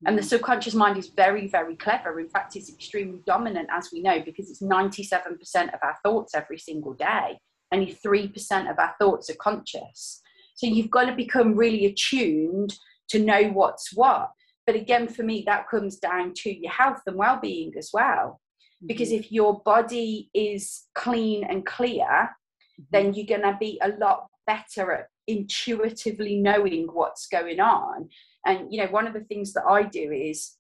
And 0.07 0.19
the 0.19 0.23
mm. 0.23 0.27
subconscious 0.27 0.75
mind 0.75 0.99
is 0.99 1.09
very, 1.09 1.49
very 1.49 1.77
clever. 1.77 2.21
In 2.21 2.29
fact, 2.29 2.57
it's 2.57 2.69
extremely 2.69 3.21
dominant, 3.27 3.69
as 3.73 3.91
we 3.93 4.03
know, 4.03 4.21
because 4.21 4.51
it's 4.51 4.63
97% 4.63 5.75
of 5.75 5.81
our 5.83 5.97
thoughts 6.05 6.35
every 6.35 6.59
single 6.59 6.95
day. 6.95 7.39
Only 7.73 7.97
3% 8.05 8.71
of 8.71 8.79
our 8.79 8.95
thoughts 9.01 9.31
are 9.31 9.37
conscious. 9.37 10.21
So 10.57 10.67
you've 10.67 10.91
got 10.91 11.05
to 11.07 11.15
become 11.15 11.55
really 11.55 11.87
attuned 11.87 12.75
to 13.09 13.19
know 13.19 13.51
what's 13.51 13.95
what. 13.95 14.31
But 14.67 14.77
again, 14.77 15.09
for 15.09 15.23
me, 15.23 15.43
that 15.47 15.69
comes 15.69 15.97
down 15.97 16.33
to 16.37 16.55
your 16.55 16.73
health 16.73 17.01
and 17.07 17.17
well 17.17 17.39
being 17.41 17.73
as 17.77 17.91
well. 17.93 18.41
Because 18.87 19.09
mm-hmm. 19.09 19.25
if 19.25 19.33
your 19.33 19.61
body 19.65 20.31
is 20.35 20.85
clean 20.95 21.45
and 21.45 21.65
clear, 21.67 22.05
mm-hmm. 22.07 22.83
then 22.93 23.15
you're 23.15 23.27
going 23.27 23.51
to 23.51 23.57
be 23.59 23.81
a 23.83 23.89
lot 23.99 24.27
better 24.47 24.93
at 24.93 25.07
intuitively 25.27 26.37
knowing 26.37 26.87
what's 26.93 27.27
going 27.27 27.61
on 27.61 28.09
and 28.47 28.73
you 28.73 28.81
know, 28.81 28.91
one 28.91 29.07
of 29.07 29.15
the 29.15 29.25
things 29.25 29.53
that 29.55 29.65
I 29.69 29.83
do 29.83 30.13
is 30.13 30.57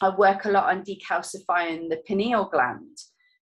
I 0.00 0.10
work 0.10 0.44
a 0.44 0.50
lot 0.50 0.70
on 0.70 0.84
decalcifying 0.84 1.88
the 1.88 2.00
pineal 2.06 2.48
gland 2.52 2.98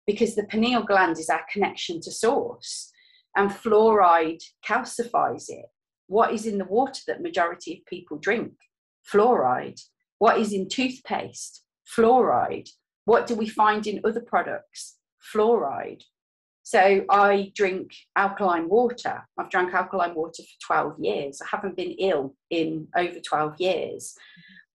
because 0.07 0.35
the 0.35 0.45
pineal 0.45 0.83
gland 0.83 1.19
is 1.19 1.29
our 1.29 1.45
connection 1.51 2.01
to 2.01 2.11
source 2.11 2.91
and 3.35 3.49
fluoride 3.49 4.43
calcifies 4.67 5.45
it. 5.49 5.65
What 6.07 6.33
is 6.33 6.45
in 6.45 6.57
the 6.57 6.65
water 6.65 7.01
that 7.07 7.21
majority 7.21 7.73
of 7.73 7.85
people 7.85 8.17
drink? 8.17 8.53
Fluoride. 9.11 9.79
What 10.17 10.39
is 10.39 10.53
in 10.53 10.67
toothpaste? 10.67 11.63
Fluoride. 11.95 12.69
What 13.05 13.27
do 13.27 13.35
we 13.35 13.47
find 13.47 13.85
in 13.85 14.01
other 14.03 14.21
products? 14.21 14.97
Fluoride. 15.33 16.03
So 16.69 17.03
I 17.09 17.51
drink 17.55 17.95
alkaline 18.15 18.69
water. 18.69 19.27
I've 19.39 19.49
drank 19.49 19.73
alkaline 19.73 20.13
water 20.13 20.43
for 20.43 20.67
12 20.67 20.99
years. 20.99 21.41
I 21.41 21.47
haven't 21.49 21.75
been 21.75 21.93
ill 21.93 22.35
in 22.51 22.87
over 22.95 23.19
12 23.19 23.55
years. 23.57 24.13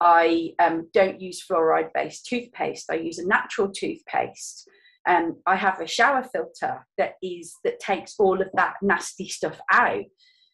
I 0.01 0.55
um, 0.59 0.89
don't 0.93 1.21
use 1.21 1.47
fluoride 1.47 1.93
based 1.95 2.27
toothpaste. 2.27 2.91
I 2.91 2.97
use 2.97 3.21
a 3.21 3.29
natural 3.29 3.71
toothpaste. 3.71 4.69
Um, 5.09 5.37
I 5.47 5.55
have 5.55 5.81
a 5.81 5.87
shower 5.87 6.25
filter 6.25 6.85
that 6.99 7.13
is 7.23 7.55
that 7.63 7.79
takes 7.79 8.17
all 8.19 8.43
of 8.43 8.49
that 8.55 8.75
nasty 8.83 9.29
stuff 9.29 9.61
out. 9.71 10.07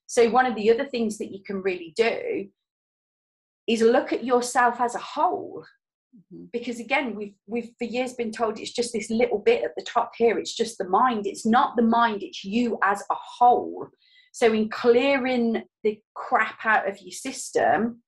So 0.09 0.29
one 0.29 0.45
of 0.45 0.57
the 0.57 0.71
other 0.71 0.85
things 0.85 1.17
that 1.17 1.33
you 1.33 1.43
can 1.43 1.63
really 1.63 1.95
do 1.97 2.51
is 3.67 3.81
look 3.81 4.13
at 4.13 4.25
yourself 4.25 4.79
as 4.79 4.95
a 4.95 4.99
whole 4.99 5.65
Mm-hmm. 6.17 6.45
Because 6.53 6.81
again, 6.81 7.15
we've 7.15 7.35
we've 7.47 7.71
for 7.79 7.85
years 7.85 8.15
been 8.15 8.33
told 8.33 8.59
it's 8.59 8.73
just 8.73 8.93
this 8.93 9.11
little 9.11 9.39
bit 9.39 9.65
at 9.65 9.73
the 9.77 9.85
top 9.85 10.13
here. 10.17 10.39
It's 10.39 10.55
just 10.55 10.79
the 10.79 10.89
mind. 10.89 11.27
It's 11.27 11.47
not 11.47 11.77
the 11.77 11.83
mind. 11.83 12.23
It's 12.23 12.45
you 12.45 12.79
as 12.83 13.03
a 13.11 13.15
whole. 13.15 13.89
So 14.33 14.53
in 14.53 14.69
clearing 14.69 15.63
the 15.83 16.01
crap 16.15 16.65
out 16.65 16.89
of 16.89 17.01
your 17.01 17.13
system, 17.13 18.03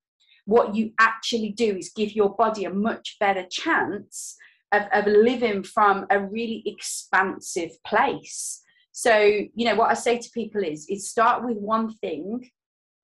what 0.45 0.75
you 0.75 0.93
actually 0.99 1.51
do 1.51 1.77
is 1.77 1.93
give 1.95 2.13
your 2.13 2.35
body 2.35 2.65
a 2.65 2.71
much 2.71 3.17
better 3.21 3.45
chance 3.51 4.37
of, 4.73 4.83
of 4.93 5.07
living 5.07 5.63
from 5.63 6.07
a 6.11 6.21
really 6.21 6.63
expansive 6.67 7.71
place. 7.87 8.63
So, 8.93 9.17
you 9.19 9.65
know, 9.65 9.75
what 9.75 9.91
I 9.91 9.95
say 9.95 10.19
to 10.19 10.31
people 10.35 10.63
is, 10.63 10.87
is 10.89 11.11
start 11.11 11.45
with 11.45 11.57
one 11.57 11.95
thing, 11.95 12.51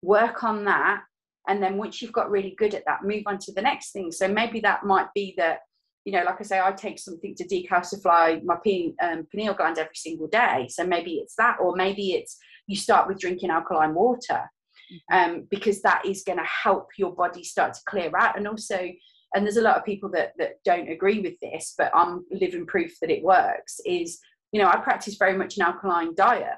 work 0.03 0.45
on 0.45 0.65
that, 0.65 1.03
and 1.49 1.63
then 1.63 1.77
once 1.77 2.01
you've 2.01 2.13
got 2.13 2.31
really 2.31 2.55
good 2.59 2.75
at 2.75 2.85
that 2.87 3.05
move 3.05 3.23
on 3.27 3.39
to 3.39 3.53
the 3.53 3.63
next 3.63 3.93
thing. 3.93 4.13
So 4.13 4.29
maybe 4.29 4.61
that 4.61 4.85
might 4.85 5.09
be 5.15 5.35
that 5.39 5.61
you 6.05 6.13
know 6.13 6.23
like 6.25 6.37
i 6.41 6.43
say 6.43 6.61
i 6.61 6.73
take 6.73 6.99
something 6.99 7.35
to 7.35 7.47
decalcify 7.47 8.43
my 8.45 8.55
um, 9.03 9.27
pineal 9.31 9.55
gland 9.55 9.79
every 9.79 9.95
single 9.95 10.29
day. 10.29 10.69
So 10.71 10.87
maybe 10.87 11.15
it's 11.15 11.35
that 11.37 11.57
or 11.61 11.75
maybe 11.75 12.13
it's 12.13 12.37
you 12.67 12.77
start 12.77 13.09
with 13.09 13.19
drinking 13.19 13.51
alkaline 13.51 13.95
water 13.95 14.51
mm-hmm. 14.93 15.17
um, 15.17 15.47
because 15.51 15.83
that 15.83 16.05
is 16.07 16.23
going 16.23 16.39
to 16.39 16.45
help 16.45 16.89
your 16.99 17.15
body 17.15 17.43
start 17.43 17.75
to 17.75 17.81
clear 17.87 18.11
out. 18.17 18.37
And 18.37 18.47
also 18.47 18.89
and 19.35 19.45
there's 19.45 19.57
a 19.57 19.63
lot 19.63 19.77
of 19.77 19.85
people 19.85 20.11
that 20.11 20.33
that 20.39 20.63
don't 20.65 20.89
agree 20.89 21.21
with 21.21 21.35
this 21.41 21.75
but 21.77 21.91
i'm 21.95 22.25
living 22.31 22.67
proof 22.67 22.93
that 23.01 23.11
it 23.11 23.23
works 23.23 23.81
is 23.85 24.21
you 24.53 24.61
know 24.61 24.69
i 24.69 24.77
practice 24.77 25.17
very 25.19 25.37
much 25.37 25.57
an 25.57 25.65
alkaline 25.65 26.15
diet 26.15 26.57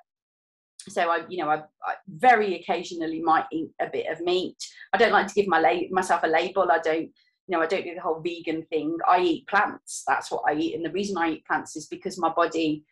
so 0.89 1.11
I, 1.11 1.23
you 1.29 1.39
know, 1.39 1.51
I, 1.51 1.63
I, 1.85 1.95
very 2.09 2.59
occasionally 2.59 3.21
might 3.21 3.47
eat 3.53 3.71
a 3.81 3.89
bit 3.91 4.07
of 4.11 4.21
meat. 4.21 4.57
I 4.93 4.99
don't 4.99 5.13
like 5.13 5.27
to 5.27 5.35
give 5.35 5.47
my 5.47 5.61
la- 5.61 5.89
myself 5.91 6.23
a 6.25 6.29
label. 6.29 6.71
I 6.71 6.79
don't, 6.79 7.03
you 7.03 7.57
know, 7.57 7.61
I 7.61 7.67
don't 7.67 7.85
do 7.85 7.95
the 7.95 8.01
whole 8.01 8.21
vegan 8.21 8.65
thing. 8.67 8.97
I 9.09 9.21
eat 9.21 9.49
plants. 9.49 10.05
That's 10.07 10.31
what 10.31 10.43
I 10.49 10.55
eat, 10.55 10.75
and 10.75 10.85
the 10.85 10.93
reason 10.93 11.17
I 11.17 11.31
eat 11.31 11.47
plants 11.47 11.77
is 11.77 11.87
because 11.87 12.19
my 12.19 12.31
body 12.31 12.85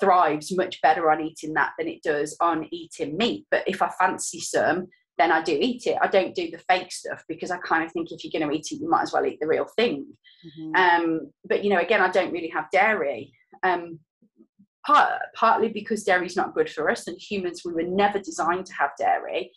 thrives 0.00 0.56
much 0.56 0.80
better 0.80 1.10
on 1.10 1.20
eating 1.20 1.52
that 1.54 1.72
than 1.78 1.88
it 1.88 2.02
does 2.02 2.36
on 2.40 2.66
eating 2.70 3.16
meat. 3.16 3.46
But 3.50 3.64
if 3.66 3.82
I 3.82 3.90
fancy 3.98 4.40
some, 4.40 4.88
then 5.18 5.32
I 5.32 5.42
do 5.42 5.56
eat 5.58 5.86
it. 5.86 5.96
I 6.00 6.08
don't 6.08 6.34
do 6.34 6.50
the 6.50 6.58
fake 6.58 6.92
stuff 6.92 7.24
because 7.28 7.50
I 7.50 7.58
kind 7.58 7.84
of 7.84 7.92
think 7.92 8.10
if 8.10 8.22
you're 8.22 8.38
going 8.38 8.50
to 8.50 8.56
eat 8.56 8.70
it, 8.70 8.80
you 8.80 8.88
might 8.88 9.02
as 9.02 9.12
well 9.12 9.24
eat 9.24 9.40
the 9.40 9.46
real 9.46 9.66
thing. 9.76 10.06
Mm-hmm. 10.46 10.74
Um, 10.76 11.30
but 11.44 11.64
you 11.64 11.70
know, 11.70 11.80
again, 11.80 12.02
I 12.02 12.10
don't 12.10 12.32
really 12.32 12.48
have 12.48 12.70
dairy. 12.70 13.32
Um, 13.62 13.98
part, 14.86 15.20
partly 15.34 15.68
because 15.68 16.04
dairy 16.04 16.26
is 16.26 16.36
not 16.36 16.54
good 16.54 16.70
for 16.70 16.90
us 16.90 17.08
and 17.08 17.18
humans 17.18 17.62
we 17.64 17.72
were 17.72 17.82
never 17.82 18.18
designed 18.18 18.66
to 18.66 18.72
have 18.74 18.90
dairy 18.98 19.50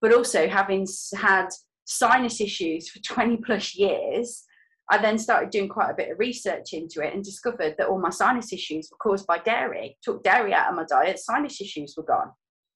but 0.00 0.12
also 0.12 0.48
having 0.48 0.86
had 1.16 1.48
sinus 1.86 2.40
issues 2.40 2.90
for 2.90 3.00
20 3.04 3.38
plus 3.38 3.74
years 3.74 4.44
i 4.90 4.98
then 4.98 5.18
started 5.18 5.50
doing 5.50 5.68
quite 5.68 5.90
a 5.90 5.94
bit 5.94 6.10
of 6.10 6.18
research 6.18 6.72
into 6.72 7.02
it 7.02 7.14
and 7.14 7.24
discovered 7.24 7.74
that 7.78 7.88
all 7.88 7.98
my 7.98 8.10
sinus 8.10 8.52
issues 8.52 8.88
were 8.90 8.98
caused 8.98 9.26
by 9.26 9.38
dairy 9.38 9.96
took 10.02 10.22
dairy 10.22 10.52
out 10.52 10.70
of 10.70 10.76
my 10.76 10.84
diet 10.84 11.18
sinus 11.18 11.60
issues 11.60 11.94
were 11.96 12.04
gone 12.04 12.30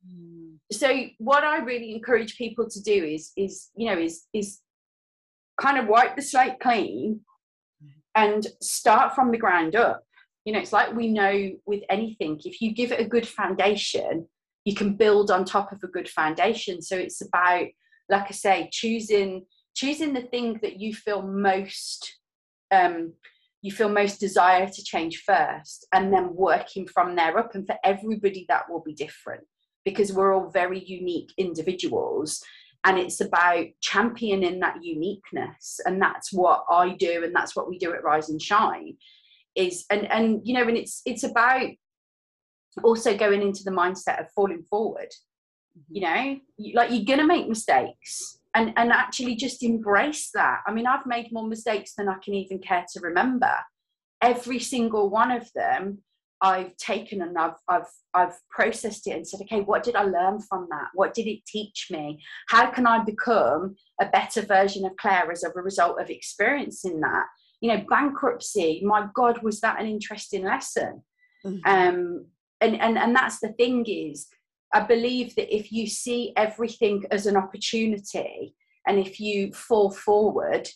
mm. 0.07 0.57
so 0.73 1.05
what 1.19 1.45
i 1.45 1.59
really 1.59 1.95
encourage 1.95 2.37
people 2.39 2.69
to 2.69 2.81
do 2.83 3.05
is 3.05 3.33
is 3.37 3.71
you 3.77 3.87
know 3.87 3.99
is 3.99 4.27
is 4.33 4.61
kind 5.61 5.77
of 5.77 5.89
wipe 5.89 6.15
the 6.15 6.23
slate 6.23 6.61
clean 6.61 7.21
hmm. 7.83 7.89
and 8.15 8.47
start 8.63 9.13
from 9.13 9.33
the 9.33 9.39
ground 9.39 9.75
up 9.75 10.05
you 10.49 10.55
know, 10.55 10.61
it's 10.61 10.73
like 10.73 10.95
we 10.95 11.09
know 11.09 11.51
with 11.67 11.83
anything, 11.91 12.41
if 12.43 12.63
you 12.63 12.73
give 12.73 12.91
it 12.91 13.01
a 13.01 13.07
good 13.07 13.29
foundation, 13.29 14.27
you 14.65 14.75
can 14.75 14.95
build 14.95 15.31
on 15.31 15.45
top 15.45 15.73
of 15.73 15.81
a 15.85 15.89
good 15.89 16.09
foundation. 16.09 16.81
So 16.81 16.97
it's 16.97 17.21
about, 17.21 17.67
like 18.09 18.29
I 18.29 18.31
say, 18.31 18.71
choosing 18.73 19.45
choosing 19.75 20.15
the 20.15 20.23
thing 20.23 20.59
that 20.63 20.81
you 20.81 20.95
feel 20.95 21.21
most 21.21 22.17
um, 22.71 23.13
you 23.61 23.71
feel 23.71 23.91
most 23.91 24.21
desire 24.21 24.67
to 24.67 24.83
change 24.83 25.19
first 25.19 25.87
and 25.93 26.11
then 26.11 26.35
working 26.35 26.87
from 26.87 27.15
there 27.15 27.37
up. 27.37 27.55
And 27.55 27.67
for 27.67 27.77
everybody 27.85 28.47
that 28.49 28.71
will 28.71 28.83
be 28.83 28.95
different 28.95 29.45
because 29.85 30.15
we're 30.15 30.35
all 30.35 30.49
very 30.49 30.83
unique 30.83 31.31
individuals 31.37 32.43
and 32.87 32.99
it's 32.99 33.21
about 33.21 33.67
championing 33.83 34.61
that 34.61 34.83
uniqueness. 34.83 35.79
And 35.85 36.01
that's 36.01 36.33
what 36.33 36.65
i 36.71 36.95
do 36.95 37.23
and 37.23 37.37
that's 37.37 37.55
what 37.55 37.69
we 37.69 37.77
do 37.77 37.93
at 37.93 38.03
rise 38.03 38.31
and 38.31 38.41
shine 38.41 38.97
is 39.59 39.85
and 39.91 40.11
and 40.11 40.41
you 40.45 40.55
know 40.55 40.67
and 40.67 40.77
it's 40.77 41.03
it's 41.05 41.25
about 41.25 41.69
also 42.85 43.17
going 43.17 43.43
into 43.43 43.65
the 43.65 43.71
mindset 43.71 44.21
of 44.21 44.31
falling 44.35 44.63
forward 44.63 45.09
mm-hmm. 45.77 45.95
you 45.95 46.01
know 46.01 46.39
like 46.75 46.91
you're 46.91 47.05
gonna 47.05 47.27
make 47.27 47.49
mistakes 47.49 48.39
and 48.55 48.73
and 48.77 48.93
actually 48.93 49.35
just 49.35 49.63
embrace 49.63 50.31
that 50.33 50.61
i 50.67 50.73
mean 50.73 50.87
i've 50.87 51.07
made 51.07 51.29
more 51.33 51.47
mistakes 51.47 51.95
than 51.97 52.09
i 52.09 52.17
can 52.25 52.35
even 52.35 52.59
care 52.59 52.85
to 52.93 53.01
remember 53.01 53.53
every 54.23 54.59
single 54.59 55.11
one 55.11 55.31
of 55.31 55.53
them 55.55 55.99
I've 56.41 56.77
taken 56.77 57.23
and 57.23 57.37
I've 57.37 57.57
I've 57.69 57.91
I've 58.15 58.37
processed 58.51 59.07
it 59.09 59.17
and 59.17 59.27
said, 59.27 59.41
okay, 59.43 59.61
what 59.61 59.83
did 59.83 59.97
I 59.97 60.05
learn 60.05 60.41
from 60.41 60.69
that? 60.71 60.89
What 60.95 61.15
did 61.15 61.27
it 61.27 61.45
teach 61.47 61.89
me? 61.91 62.23
How 62.49 62.71
can 62.71 62.87
I 62.87 63.03
become 63.03 63.75
a 64.01 64.07
better 64.07 64.43
version 64.43 64.85
of 64.85 64.97
Claire 64.97 65.31
as 65.33 65.43
a 65.43 65.51
result 65.51 66.01
of 66.01 66.11
experiencing 66.11 67.01
that? 67.01 67.27
You 67.61 67.73
know, 67.73 67.85
bankruptcy, 67.89 68.83
my 68.85 69.09
God, 69.15 69.43
was 69.43 69.61
that 69.61 69.81
an 69.81 69.87
interesting 69.87 70.45
lesson? 70.45 71.03
Mm-hmm. 71.45 71.69
Um, 71.69 72.27
and, 72.61 72.81
and 72.81 72.99
and 72.99 73.15
that's 73.15 73.41
the 73.41 73.53
thing 73.53 73.85
is 73.87 74.27
I 74.73 74.81
believe 74.81 75.35
that 75.37 75.55
if 75.55 75.73
you 75.73 75.87
see 75.87 76.33
everything 76.37 77.05
as 77.11 77.27
an 77.27 77.37
opportunity 77.37 78.55
and 78.87 78.99
if 78.99 79.21
you 79.21 79.53
fall 79.53 79.91
forward 79.91 80.69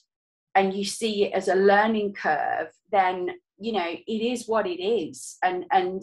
and 0.55 0.75
you 0.75 0.85
see 0.85 1.25
it 1.25 1.33
as 1.33 1.49
a 1.49 1.55
learning 1.55 2.15
curve, 2.15 2.69
then 2.91 3.31
you 3.59 3.73
know 3.73 3.87
it 4.07 4.23
is 4.23 4.47
what 4.47 4.67
it 4.67 4.83
is. 4.83 5.37
And 5.43 5.65
and 5.73 6.03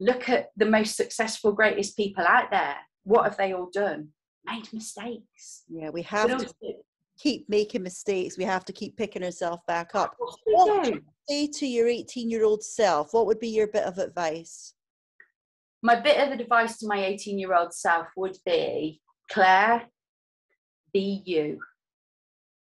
look 0.00 0.28
at 0.28 0.50
the 0.56 0.66
most 0.66 0.96
successful, 0.96 1.52
greatest 1.52 1.96
people 1.96 2.24
out 2.26 2.50
there. 2.50 2.76
What 3.04 3.24
have 3.24 3.36
they 3.36 3.52
all 3.52 3.70
done? 3.72 4.08
Made 4.44 4.72
mistakes. 4.72 5.64
Yeah, 5.68 5.90
we 5.90 6.02
have 6.02 6.28
to 6.28 6.52
keep 7.18 7.48
making 7.48 7.82
mistakes. 7.82 8.38
We 8.38 8.44
have 8.44 8.64
to 8.66 8.72
keep 8.72 8.96
picking 8.96 9.24
ourselves 9.24 9.62
back 9.66 9.94
up. 9.94 10.14
What 10.44 10.86
would 10.86 10.94
you 10.94 11.02
say 11.28 11.46
to 11.46 11.66
your 11.66 11.88
18 11.88 12.30
year 12.30 12.44
old 12.44 12.62
self? 12.62 13.12
What 13.12 13.26
would 13.26 13.40
be 13.40 13.48
your 13.48 13.66
bit 13.66 13.84
of 13.84 13.98
advice? 13.98 14.74
my 15.82 16.00
bit 16.00 16.18
of 16.18 16.38
advice 16.38 16.78
to 16.78 16.86
my 16.86 17.04
18 17.04 17.38
year 17.38 17.54
old 17.54 17.72
self 17.72 18.08
would 18.16 18.36
be 18.44 19.00
Claire, 19.30 19.84
be 20.92 21.22
you. 21.24 21.60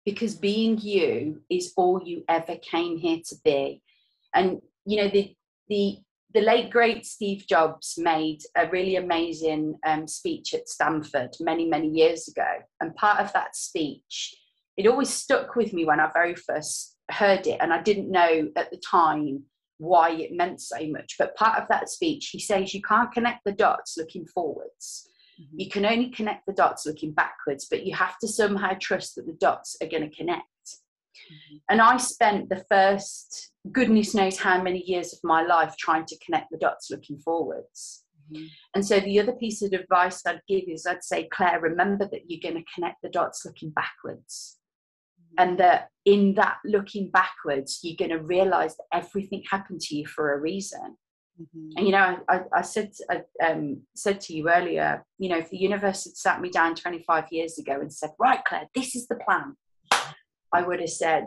Because 0.05 0.35
being 0.35 0.77
you 0.79 1.41
is 1.49 1.73
all 1.75 2.01
you 2.03 2.23
ever 2.27 2.55
came 2.57 2.97
here 2.97 3.19
to 3.27 3.35
be. 3.43 3.81
And, 4.33 4.61
you 4.85 4.97
know, 4.97 5.09
the, 5.09 5.35
the, 5.67 5.97
the 6.33 6.41
late 6.41 6.69
great 6.69 7.05
Steve 7.05 7.45
Jobs 7.47 7.95
made 7.97 8.41
a 8.55 8.69
really 8.69 8.97
amazing 8.97 9.75
um, 9.85 10.07
speech 10.07 10.53
at 10.53 10.69
Stanford 10.69 11.35
many, 11.39 11.65
many 11.65 11.87
years 11.87 12.27
ago. 12.27 12.47
And 12.79 12.95
part 12.95 13.19
of 13.19 13.33
that 13.33 13.55
speech, 13.55 14.35
it 14.77 14.87
always 14.87 15.09
stuck 15.09 15.55
with 15.55 15.73
me 15.73 15.85
when 15.85 15.99
I 15.99 16.09
very 16.13 16.35
first 16.35 16.97
heard 17.09 17.47
it. 17.47 17.57
And 17.59 17.73
I 17.73 17.81
didn't 17.81 18.11
know 18.11 18.47
at 18.55 18.69
the 18.69 18.77
time 18.77 19.43
why 19.79 20.11
it 20.11 20.31
meant 20.31 20.61
so 20.61 20.77
much. 20.87 21.15
But 21.17 21.35
part 21.35 21.59
of 21.59 21.67
that 21.69 21.89
speech, 21.89 22.29
he 22.29 22.39
says 22.39 22.73
you 22.73 22.81
can't 22.81 23.11
connect 23.11 23.43
the 23.43 23.51
dots 23.51 23.97
looking 23.97 24.27
forwards. 24.27 25.07
Mm-hmm. 25.41 25.59
You 25.59 25.69
can 25.69 25.85
only 25.85 26.09
connect 26.09 26.45
the 26.45 26.53
dots 26.53 26.85
looking 26.85 27.11
backwards, 27.11 27.65
but 27.69 27.85
you 27.85 27.95
have 27.95 28.19
to 28.19 28.27
somehow 28.27 28.77
trust 28.79 29.15
that 29.15 29.25
the 29.25 29.33
dots 29.33 29.77
are 29.81 29.87
going 29.87 30.07
to 30.07 30.15
connect. 30.15 30.43
Mm-hmm. 31.31 31.57
And 31.69 31.81
I 31.81 31.97
spent 31.97 32.49
the 32.49 32.63
first 32.69 33.51
goodness 33.71 34.15
knows 34.15 34.37
how 34.37 34.61
many 34.61 34.83
years 34.85 35.13
of 35.13 35.19
my 35.23 35.43
life 35.43 35.75
trying 35.77 36.05
to 36.05 36.17
connect 36.25 36.51
the 36.51 36.57
dots 36.57 36.89
looking 36.89 37.19
forwards. 37.19 38.05
Mm-hmm. 38.31 38.45
And 38.75 38.85
so 38.85 38.99
the 38.99 39.19
other 39.19 39.33
piece 39.33 39.61
of 39.61 39.73
advice 39.73 40.21
I'd 40.25 40.41
give 40.47 40.63
is 40.67 40.85
I'd 40.85 41.03
say, 41.03 41.27
Claire, 41.31 41.59
remember 41.59 42.07
that 42.11 42.23
you're 42.27 42.41
going 42.41 42.63
to 42.63 42.71
connect 42.73 43.01
the 43.01 43.09
dots 43.09 43.45
looking 43.45 43.71
backwards 43.71 44.59
and 45.37 45.57
that 45.59 45.89
in 46.05 46.33
that 46.35 46.57
looking 46.65 47.09
backwards 47.11 47.79
you're 47.83 47.95
going 47.97 48.17
to 48.17 48.23
realize 48.23 48.75
that 48.75 48.85
everything 48.93 49.43
happened 49.49 49.79
to 49.79 49.95
you 49.95 50.05
for 50.05 50.33
a 50.33 50.39
reason 50.39 50.97
mm-hmm. 51.39 51.69
and 51.77 51.85
you 51.85 51.91
know 51.91 52.17
i, 52.27 52.41
I 52.53 52.61
said 52.61 52.91
I, 53.09 53.21
um, 53.45 53.81
said 53.95 54.21
to 54.21 54.33
you 54.33 54.49
earlier 54.49 55.05
you 55.17 55.29
know 55.29 55.37
if 55.37 55.49
the 55.49 55.57
universe 55.57 56.05
had 56.05 56.15
sat 56.15 56.41
me 56.41 56.49
down 56.49 56.75
25 56.75 57.25
years 57.31 57.57
ago 57.57 57.79
and 57.79 57.93
said 57.93 58.11
right 58.19 58.43
claire 58.45 58.67
this 58.75 58.95
is 58.95 59.07
the 59.07 59.15
plan 59.15 59.55
i 60.53 60.61
would 60.61 60.79
have 60.79 60.89
said 60.89 61.25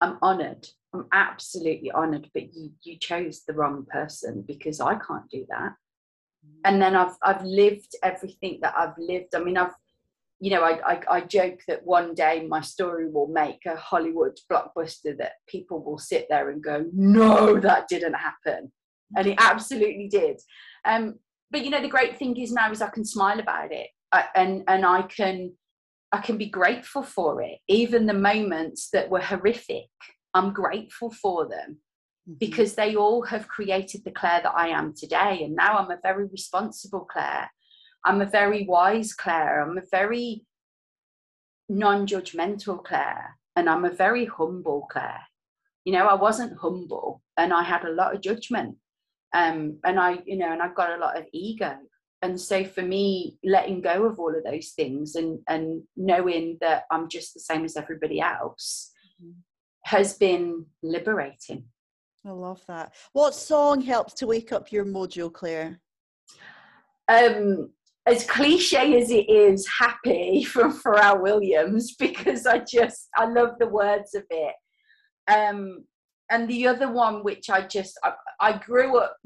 i'm 0.00 0.18
honored 0.22 0.66
i'm 0.94 1.06
absolutely 1.12 1.90
honored 1.90 2.28
but 2.34 2.54
you 2.54 2.70
you 2.82 2.98
chose 2.98 3.42
the 3.46 3.54
wrong 3.54 3.86
person 3.90 4.44
because 4.46 4.80
i 4.80 4.94
can't 4.94 5.28
do 5.30 5.44
that 5.48 5.72
mm-hmm. 6.44 6.60
and 6.64 6.80
then 6.80 6.94
i've 6.94 7.16
i've 7.22 7.44
lived 7.44 7.94
everything 8.02 8.58
that 8.62 8.74
i've 8.76 8.96
lived 8.98 9.34
i 9.34 9.38
mean 9.38 9.56
i've 9.56 9.74
you 10.42 10.50
know, 10.50 10.64
I, 10.64 10.80
I, 10.84 11.00
I, 11.08 11.20
joke 11.20 11.60
that 11.68 11.86
one 11.86 12.16
day 12.16 12.44
my 12.48 12.62
story 12.62 13.08
will 13.08 13.28
make 13.28 13.64
a 13.64 13.76
Hollywood 13.76 14.36
blockbuster 14.50 15.16
that 15.18 15.34
people 15.46 15.84
will 15.84 15.98
sit 15.98 16.26
there 16.28 16.50
and 16.50 16.60
go, 16.60 16.84
no, 16.92 17.60
that 17.60 17.86
didn't 17.86 18.14
happen. 18.14 18.72
And 19.16 19.28
it 19.28 19.36
absolutely 19.38 20.08
did. 20.08 20.40
Um, 20.84 21.20
but 21.52 21.64
you 21.64 21.70
know, 21.70 21.80
the 21.80 21.86
great 21.86 22.18
thing 22.18 22.36
is 22.36 22.50
now 22.50 22.72
is 22.72 22.82
I 22.82 22.88
can 22.88 23.04
smile 23.04 23.38
about 23.38 23.70
it 23.70 23.86
I, 24.10 24.24
and, 24.34 24.64
and 24.66 24.84
I 24.84 25.02
can, 25.02 25.52
I 26.12 26.20
can 26.20 26.36
be 26.36 26.50
grateful 26.50 27.02
for 27.02 27.42
it. 27.42 27.58
Even 27.68 28.06
the 28.06 28.14
moments 28.14 28.90
that 28.92 29.10
were 29.10 29.20
horrific, 29.20 29.88
I'm 30.34 30.52
grateful 30.52 31.10
for 31.10 31.48
them 31.48 31.78
mm-hmm. 32.28 32.34
because 32.38 32.74
they 32.74 32.94
all 32.94 33.22
have 33.22 33.48
created 33.48 34.04
the 34.04 34.10
Claire 34.10 34.42
that 34.42 34.54
I 34.54 34.68
am 34.68 34.94
today. 34.94 35.42
And 35.44 35.54
now 35.54 35.78
I'm 35.78 35.90
a 35.90 35.98
very 36.02 36.26
responsible 36.26 37.06
Claire 37.10 37.50
I'm 38.04 38.20
a 38.20 38.26
very 38.26 38.66
wise 38.66 39.14
Claire. 39.14 39.62
I'm 39.62 39.78
a 39.78 39.82
very 39.90 40.44
non 41.68 42.06
judgmental 42.06 42.82
Claire. 42.82 43.38
And 43.54 43.68
I'm 43.68 43.84
a 43.84 43.90
very 43.90 44.24
humble 44.24 44.88
Claire. 44.90 45.22
You 45.84 45.92
know, 45.92 46.06
I 46.06 46.14
wasn't 46.14 46.58
humble 46.58 47.22
and 47.36 47.52
I 47.52 47.62
had 47.62 47.84
a 47.84 47.92
lot 47.92 48.14
of 48.14 48.22
judgment. 48.22 48.76
Um, 49.34 49.78
and 49.84 49.98
I, 49.98 50.18
you 50.24 50.36
know, 50.36 50.52
and 50.52 50.62
I've 50.62 50.74
got 50.74 50.90
a 50.90 51.00
lot 51.00 51.18
of 51.18 51.26
ego. 51.32 51.76
And 52.22 52.40
so 52.40 52.64
for 52.64 52.82
me, 52.82 53.38
letting 53.44 53.80
go 53.80 54.06
of 54.06 54.18
all 54.20 54.34
of 54.34 54.44
those 54.44 54.70
things 54.70 55.16
and, 55.16 55.40
and 55.48 55.82
knowing 55.96 56.56
that 56.60 56.84
I'm 56.90 57.08
just 57.08 57.34
the 57.34 57.40
same 57.40 57.64
as 57.64 57.76
everybody 57.76 58.20
else 58.20 58.92
mm-hmm. 59.20 59.32
has 59.84 60.14
been 60.14 60.66
liberating. 60.84 61.64
I 62.24 62.30
love 62.30 62.62
that. 62.68 62.94
What 63.12 63.34
song 63.34 63.80
helps 63.80 64.14
to 64.14 64.28
wake 64.28 64.52
up 64.52 64.70
your 64.70 64.84
mojo, 64.84 65.32
Claire? 65.32 65.80
Um, 67.08 67.70
as 68.06 68.24
cliche 68.24 69.00
as 69.00 69.10
it 69.10 69.28
is, 69.28 69.66
happy 69.78 70.44
from 70.48 70.78
Pharrell 70.78 71.20
Williams 71.20 71.96
because 71.96 72.46
I 72.46 72.58
just 72.58 73.08
I 73.16 73.26
love 73.26 73.58
the 73.58 73.68
words 73.68 74.14
of 74.14 74.24
it. 74.30 74.54
Um, 75.28 75.84
and 76.30 76.48
the 76.48 76.66
other 76.68 76.90
one, 76.90 77.24
which 77.24 77.50
I 77.50 77.66
just 77.66 77.98
I, 78.04 78.12
I 78.40 78.58
grew 78.58 78.98
up 78.98 79.16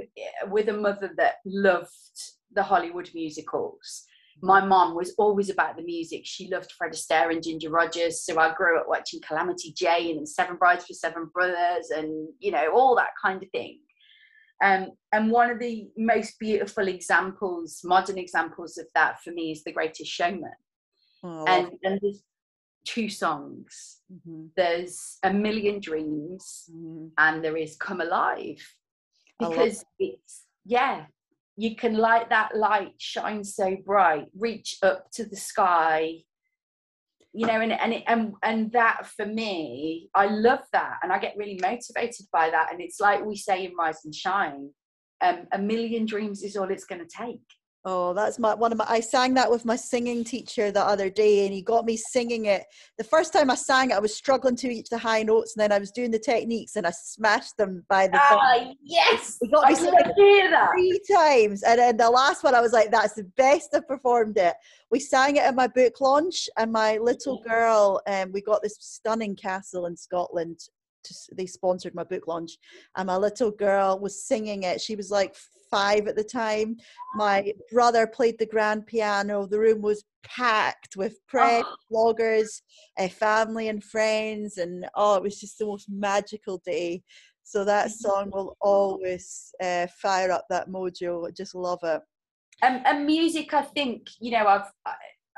with 0.48 0.68
a 0.70 0.72
mother 0.72 1.12
that 1.18 1.36
loved 1.44 1.90
the 2.56 2.62
Hollywood 2.62 3.08
musicals. 3.14 4.04
My 4.42 4.62
mom 4.62 4.94
was 4.94 5.14
always 5.16 5.48
about 5.48 5.76
the 5.76 5.82
music. 5.82 6.22
She 6.24 6.50
loved 6.50 6.72
Fred 6.72 6.92
Astaire 6.92 7.32
and 7.32 7.42
Ginger 7.42 7.70
Rogers, 7.70 8.22
so 8.22 8.38
I 8.38 8.52
grew 8.52 8.78
up 8.78 8.86
watching 8.86 9.20
Calamity 9.26 9.72
Jane 9.74 10.18
and 10.18 10.28
Seven 10.28 10.56
Brides 10.56 10.84
for 10.84 10.92
Seven 10.92 11.30
Brothers, 11.32 11.90
and 11.90 12.28
you 12.40 12.50
know 12.50 12.70
all 12.74 12.96
that 12.96 13.10
kind 13.22 13.42
of 13.42 13.48
thing. 13.50 13.78
Um, 14.62 14.90
and 15.12 15.30
one 15.30 15.50
of 15.50 15.58
the 15.58 15.88
most 15.96 16.38
beautiful 16.38 16.88
examples, 16.88 17.80
modern 17.84 18.18
examples 18.18 18.78
of 18.78 18.86
that 18.94 19.20
for 19.22 19.30
me 19.30 19.52
is 19.52 19.62
The 19.64 19.72
Greatest 19.72 20.10
Showman. 20.10 20.50
Oh, 21.22 21.44
and, 21.46 21.72
and 21.82 21.98
there's 22.02 22.22
two 22.86 23.08
songs. 23.08 23.98
Mm-hmm. 24.12 24.46
There's 24.56 25.18
A 25.22 25.32
Million 25.32 25.80
Dreams 25.80 26.70
mm-hmm. 26.72 27.08
and 27.18 27.44
there 27.44 27.56
is 27.56 27.76
Come 27.76 28.00
Alive. 28.00 28.62
Because 29.38 29.84
it's, 29.98 30.44
yeah, 30.64 31.04
you 31.56 31.74
can 31.76 31.96
light 31.96 32.28
that 32.30 32.56
light, 32.56 32.94
shine 32.98 33.44
so 33.44 33.76
bright, 33.84 34.26
reach 34.36 34.76
up 34.82 35.10
to 35.12 35.24
the 35.24 35.36
sky, 35.36 36.18
you 37.36 37.46
know 37.46 37.60
and 37.60 37.70
and 37.70 37.92
it, 37.92 38.02
and 38.06 38.32
and 38.42 38.72
that 38.72 39.06
for 39.06 39.26
me 39.26 40.08
i 40.14 40.24
love 40.24 40.60
that 40.72 40.94
and 41.02 41.12
i 41.12 41.18
get 41.18 41.36
really 41.36 41.60
motivated 41.60 42.24
by 42.32 42.48
that 42.48 42.72
and 42.72 42.80
it's 42.80 42.98
like 42.98 43.22
we 43.24 43.36
say 43.36 43.66
in 43.66 43.74
rise 43.78 44.00
and 44.04 44.14
shine 44.14 44.70
um, 45.20 45.46
a 45.52 45.58
million 45.58 46.06
dreams 46.06 46.42
is 46.42 46.56
all 46.56 46.70
it's 46.70 46.86
going 46.86 47.00
to 47.00 47.06
take 47.06 47.42
Oh, 47.88 48.12
that's 48.12 48.40
my 48.40 48.52
one 48.52 48.72
of 48.72 48.78
my. 48.78 48.86
I 48.88 48.98
sang 48.98 49.34
that 49.34 49.48
with 49.48 49.64
my 49.64 49.76
singing 49.76 50.24
teacher 50.24 50.72
the 50.72 50.84
other 50.84 51.08
day, 51.08 51.46
and 51.46 51.54
he 51.54 51.62
got 51.62 51.84
me 51.84 51.96
singing 51.96 52.46
it. 52.46 52.64
The 52.98 53.04
first 53.04 53.32
time 53.32 53.48
I 53.48 53.54
sang 53.54 53.90
it, 53.90 53.94
I 53.94 54.00
was 54.00 54.12
struggling 54.12 54.56
to 54.56 54.66
reach 54.66 54.88
the 54.88 54.98
high 54.98 55.22
notes, 55.22 55.54
and 55.54 55.62
then 55.62 55.70
I 55.70 55.78
was 55.78 55.92
doing 55.92 56.10
the 56.10 56.18
techniques, 56.18 56.74
and 56.74 56.84
I 56.84 56.90
smashed 56.90 57.56
them 57.56 57.84
by 57.88 58.08
the. 58.08 58.18
Ah, 58.20 58.72
yes! 58.82 59.38
He 59.40 59.48
got 59.48 59.68
me 59.68 59.76
that 59.76 60.72
three 60.72 61.00
times, 61.08 61.62
and 61.62 61.78
then 61.78 61.96
the 61.96 62.10
last 62.10 62.42
one, 62.42 62.56
I 62.56 62.60
was 62.60 62.72
like, 62.72 62.90
"That's 62.90 63.14
the 63.14 63.30
best 63.36 63.72
I've 63.72 63.86
performed 63.86 64.36
it." 64.36 64.54
We 64.90 64.98
sang 64.98 65.36
it 65.36 65.44
at 65.44 65.54
my 65.54 65.68
book 65.68 66.00
launch, 66.00 66.48
and 66.58 66.72
my 66.72 66.98
little 66.98 67.40
girl, 67.48 68.02
um, 68.08 68.32
we 68.32 68.42
got 68.42 68.64
this 68.64 68.78
stunning 68.80 69.36
castle 69.36 69.86
in 69.86 69.96
Scotland 69.96 70.58
to, 71.04 71.14
they 71.36 71.46
sponsored 71.46 71.94
my 71.94 72.02
book 72.02 72.26
launch, 72.26 72.58
and 72.96 73.06
my 73.06 73.16
little 73.16 73.52
girl 73.52 74.00
was 74.00 74.26
singing 74.26 74.64
it. 74.64 74.80
She 74.80 74.96
was 74.96 75.12
like 75.12 75.36
five 75.76 76.06
at 76.06 76.16
the 76.16 76.24
time. 76.24 76.76
My 77.14 77.52
brother 77.70 78.06
played 78.06 78.38
the 78.38 78.46
grand 78.46 78.86
piano. 78.86 79.46
The 79.46 79.58
room 79.58 79.82
was 79.82 80.04
packed 80.24 80.96
with 80.96 81.18
press, 81.26 81.64
oh. 81.66 81.76
bloggers, 81.92 82.62
uh, 82.98 83.08
family, 83.08 83.68
and 83.68 83.82
friends, 83.82 84.58
and 84.58 84.86
oh, 84.94 85.16
it 85.16 85.22
was 85.22 85.40
just 85.40 85.58
the 85.58 85.66
most 85.66 85.86
magical 85.90 86.60
day. 86.64 87.02
So 87.44 87.64
that 87.64 87.88
mm-hmm. 87.88 88.08
song 88.08 88.30
will 88.32 88.56
always 88.60 89.52
uh, 89.62 89.86
fire 90.02 90.30
up 90.30 90.46
that 90.50 90.68
mojo. 90.68 91.28
I 91.28 91.30
just 91.30 91.54
love 91.54 91.80
it. 91.82 92.00
And, 92.62 92.86
and 92.86 93.06
music, 93.06 93.52
I 93.52 93.62
think 93.62 94.08
you 94.20 94.32
know, 94.32 94.46
I've 94.46 94.70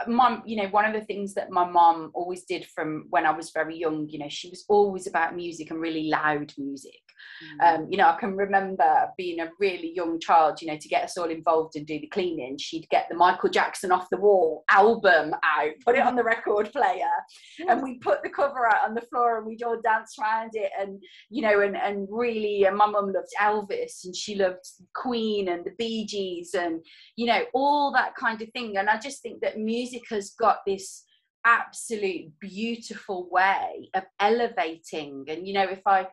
mom 0.07 0.43
you 0.47 0.57
know 0.57 0.69
one 0.69 0.85
of 0.85 0.93
the 0.93 1.05
things 1.07 1.35
that 1.35 1.51
my 1.51 1.69
mom 1.69 2.13
always 2.15 2.45
did 2.45 2.65
from 2.67 3.07
when 3.11 3.27
i 3.27 3.33
was 3.33 3.51
very 3.51 3.77
young 3.77 4.09
you 4.09 4.17
know 4.17 4.29
she 4.29 4.49
was 4.49 4.65
always 4.69 5.09
about 5.09 5.35
music 5.35 5.73
and 5.73 5.81
really 5.81 6.09
loud 6.09 6.53
music 6.57 7.01
mm. 7.61 7.77
um, 7.81 7.87
you 7.91 7.97
know 7.97 8.09
i 8.09 8.17
can 8.19 8.37
remember 8.37 9.09
being 9.17 9.41
a 9.41 9.51
really 9.59 9.93
young 9.95 10.19
child 10.21 10.61
you 10.61 10.69
know 10.69 10.79
to 10.79 10.89
get 10.89 11.05
us 11.05 11.17
all 11.17 11.31
involved 11.31 11.77
and 11.77 11.87
do 11.87 11.99
the 12.01 12.07
cleaning 12.09 12.57
she'd 12.59 12.89
get 12.91 13.07
the 13.11 13.17
michael 13.17 13.49
jackson 13.49 13.93
off 13.93 14.09
the 14.11 14.17
wall 14.17 14.65
album 14.71 15.33
out 15.45 15.73
put 15.85 15.97
it 15.97 16.03
on 16.03 16.17
the 16.17 16.25
record 16.25 16.71
player 16.73 17.05
and 17.69 17.83
we 17.83 17.99
put 17.99 18.23
the 18.23 18.31
cover 18.31 18.67
out 18.67 18.89
on 18.89 18.95
the 18.95 19.03
floor 19.03 19.39
and 19.39 19.47
we'd 19.47 19.63
all 19.63 19.81
dance 19.83 20.17
around 20.21 20.51
it 20.55 20.71
and 20.81 21.03
you 21.31 21.43
know 21.43 21.61
and, 21.61 21.77
and 21.77 22.07
really 22.11 22.65
and 22.65 22.77
my 22.77 22.87
mum 22.87 23.13
loved 23.13 23.29
elvis 23.41 24.05
and 24.05 24.15
she 24.15 24.35
loved 24.35 24.65
queen 24.95 25.49
and 25.49 25.65
the 25.65 25.73
bee 25.79 26.05
gees 26.07 26.55
and 26.55 26.81
you 27.17 27.27
know 27.27 27.45
all 27.55 27.93
that 27.93 28.15
kind 28.15 28.41
of 28.43 28.49
thing. 28.53 28.77
And 28.77 28.89
i 28.89 28.99
just 28.99 29.23
think 29.23 29.41
that 29.41 29.59
music 29.59 30.03
has 30.11 30.31
got 30.39 30.59
this 30.67 31.05
absolute 31.45 32.33
beautiful 32.41 33.29
way 33.31 33.89
of 33.95 34.03
elevating. 34.21 35.25
And 35.29 35.47
you 35.47 35.55
know 35.55 35.69
if 35.69 35.81
i 35.87 36.07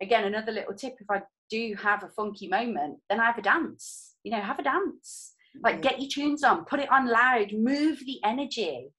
again 0.00 0.24
another 0.24 0.52
little 0.52 0.74
tip 0.74 0.94
if 1.00 1.10
i 1.10 1.22
do 1.50 1.74
have 1.80 2.02
a 2.02 2.08
funky 2.08 2.48
moment 2.48 2.98
then 3.08 3.20
i 3.20 3.24
have 3.24 3.38
a 3.38 3.42
dance 3.42 4.08
you 4.28 4.36
know 4.36 4.40
have 4.40 4.58
a 4.58 4.62
dance. 4.62 5.34
Like 5.62 5.76
mm-hmm. 5.76 5.82
get 5.82 6.00
your 6.00 6.10
tunes 6.10 6.44
on 6.44 6.64
put 6.64 6.80
it 6.80 6.92
on 6.92 7.08
loud 7.08 7.52
move 7.52 8.00
the 8.00 8.20
energy. 8.24 8.90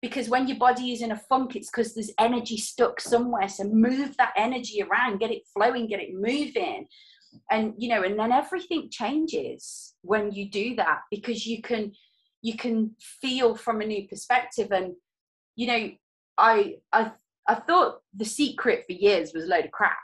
Because 0.00 0.28
when 0.28 0.46
your 0.46 0.58
body 0.58 0.92
is 0.92 1.02
in 1.02 1.10
a 1.10 1.16
funk 1.16 1.56
it's 1.56 1.70
because 1.70 1.94
there's 1.94 2.12
energy 2.18 2.56
stuck 2.56 3.00
somewhere. 3.00 3.48
So 3.48 3.64
move 3.64 4.16
that 4.16 4.32
energy 4.36 4.82
around 4.82 5.18
get 5.18 5.32
it 5.32 5.42
flowing 5.52 5.88
get 5.88 6.00
it 6.00 6.14
moving. 6.14 6.86
And 7.50 7.74
you 7.76 7.88
know 7.88 8.02
and 8.02 8.18
then 8.18 8.32
everything 8.32 8.88
changes 8.90 9.94
when 10.02 10.32
you 10.32 10.48
do 10.48 10.76
that 10.76 11.00
because 11.10 11.46
you 11.46 11.60
can 11.60 11.92
you 12.40 12.56
can 12.56 12.94
feel 13.20 13.56
from 13.56 13.80
a 13.80 13.86
new 13.86 14.06
perspective. 14.06 14.70
And 14.70 14.94
you 15.56 15.66
know 15.66 15.90
i 16.38 16.76
i 16.92 17.10
i 17.48 17.54
thought 17.56 18.00
the 18.14 18.24
secret 18.24 18.84
for 18.86 18.92
years 18.92 19.32
was 19.34 19.42
a 19.44 19.48
load 19.48 19.64
of 19.64 19.72
crap 19.72 19.98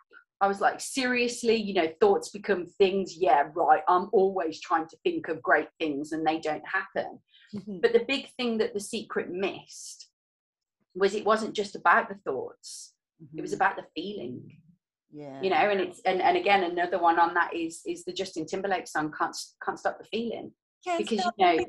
i 0.44 0.46
was 0.46 0.60
like 0.60 0.80
seriously? 0.80 1.56
You 1.56 1.74
know 1.74 1.88
thoughts 2.00 2.28
become 2.28 2.66
things? 2.66 3.16
Yeah 3.16 3.44
right. 3.54 3.82
I'm 3.88 4.08
always 4.12 4.60
trying 4.60 4.86
to 4.88 4.96
think 5.02 5.28
of 5.28 5.42
great 5.42 5.68
things 5.78 6.12
and 6.12 6.26
they 6.26 6.38
don't 6.38 6.66
happen. 6.66 7.18
Mm-hmm. 7.54 7.78
but 7.82 7.92
the 7.92 8.04
big 8.08 8.26
thing 8.36 8.58
that 8.58 8.74
the 8.74 8.80
secret 8.80 9.30
missed 9.30 10.08
was 10.96 11.14
it 11.14 11.24
wasn't 11.24 11.54
just 11.54 11.76
about 11.76 12.08
the 12.08 12.16
thoughts. 12.26 12.94
Mm-hmm. 13.22 13.38
it 13.38 13.42
was 13.42 13.52
mm-hmm. 13.52 13.62
about 13.62 13.76
the 13.76 13.84
feeling. 13.94 14.58
Yeah. 15.12 15.40
You 15.40 15.50
know 15.50 15.56
and 15.56 15.80
it's 15.80 16.00
and, 16.04 16.20
and 16.20 16.36
again 16.36 16.64
another 16.64 16.98
one 16.98 17.18
on 17.18 17.34
that 17.34 17.54
is 17.54 17.80
is 17.86 18.04
the 18.04 18.12
justin 18.12 18.44
timberlake 18.46 18.88
song 18.88 19.12
can't 19.16 19.36
can't 19.64 19.78
stop 19.78 19.98
the 19.98 20.04
feeling. 20.04 20.52
Can't 20.84 20.98
because 20.98 21.24
you 21.24 21.44
know 21.44 21.64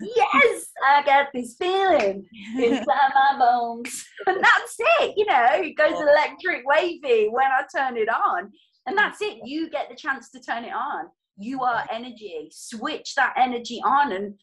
yes 0.00 0.66
i 0.86 1.02
got 1.04 1.28
this 1.34 1.56
feeling 1.58 2.26
inside 2.56 3.12
my 3.14 3.36
bones 3.38 4.04
and 4.26 4.42
that's 4.42 4.76
it 5.00 5.14
you 5.16 5.26
know 5.26 5.48
it 5.52 5.76
goes 5.76 6.00
electric 6.00 6.66
wavy 6.66 7.28
when 7.30 7.46
i 7.46 7.62
turn 7.74 7.96
it 7.96 8.08
on 8.08 8.50
and 8.86 8.96
that's 8.96 9.20
it 9.20 9.38
you 9.44 9.70
get 9.70 9.88
the 9.88 9.96
chance 9.96 10.30
to 10.30 10.40
turn 10.40 10.64
it 10.64 10.72
on 10.74 11.06
you 11.36 11.62
are 11.62 11.86
energy 11.90 12.48
switch 12.50 13.14
that 13.14 13.34
energy 13.36 13.80
on 13.84 14.12
and 14.12 14.34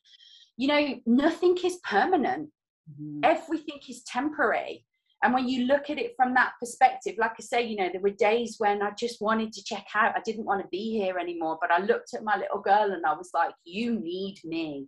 you 0.58 0.68
know 0.68 0.96
nothing 1.06 1.58
is 1.64 1.78
permanent 1.84 2.50
mm-hmm. 2.90 3.20
everything 3.24 3.80
is 3.90 4.04
temporary 4.04 4.86
and 5.24 5.34
when 5.34 5.48
you 5.48 5.66
look 5.66 5.90
at 5.90 6.00
it 6.00 6.16
from 6.16 6.34
that 6.34 6.54
perspective, 6.60 7.16
like 7.20 7.34
I 7.40 7.44
say, 7.44 7.64
you 7.64 7.76
know, 7.76 7.90
there 7.92 8.02
were 8.02 8.10
days 8.10 8.56
when 8.58 8.82
I 8.82 8.92
just 8.98 9.22
wanted 9.22 9.54
to 9.54 9.64
check 9.64 9.86
out. 9.94 10.16
I 10.16 10.22
didn't 10.22 10.46
want 10.46 10.64
to 10.64 10.68
be 10.70 10.98
here 10.98 11.20
anymore. 11.20 11.60
But 11.62 11.72
I 11.72 11.80
looked 11.80 12.16
at 12.16 12.24
my 12.24 12.38
little 12.38 12.60
girl 12.60 12.92
and 12.92 13.06
I 13.06 13.14
was 13.14 13.30
like, 13.34 13.54
you 13.64 14.00
need 14.00 14.40
me. 14.44 14.88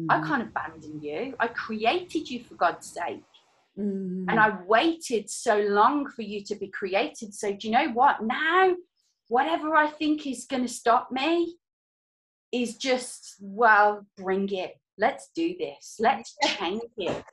Mm. 0.00 0.06
I 0.08 0.26
can't 0.26 0.42
abandon 0.42 1.00
you. 1.02 1.34
I 1.38 1.48
created 1.48 2.30
you 2.30 2.42
for 2.44 2.54
God's 2.54 2.86
sake. 2.86 3.22
Mm. 3.78 4.26
And 4.28 4.40
I 4.40 4.58
waited 4.66 5.30
so 5.30 5.58
long 5.58 6.08
for 6.10 6.22
you 6.22 6.42
to 6.44 6.54
be 6.54 6.68
created. 6.68 7.34
So, 7.34 7.52
do 7.52 7.68
you 7.68 7.72
know 7.72 7.90
what? 7.90 8.22
Now, 8.22 8.74
whatever 9.28 9.74
I 9.74 9.88
think 9.88 10.26
is 10.26 10.46
going 10.46 10.62
to 10.62 10.68
stop 10.68 11.10
me 11.10 11.56
is 12.52 12.76
just, 12.76 13.36
well, 13.40 14.06
bring 14.16 14.52
it. 14.52 14.74
Let's 14.98 15.30
do 15.34 15.54
this. 15.58 15.96
Let's 15.98 16.36
change 16.58 16.82
it. 16.98 17.24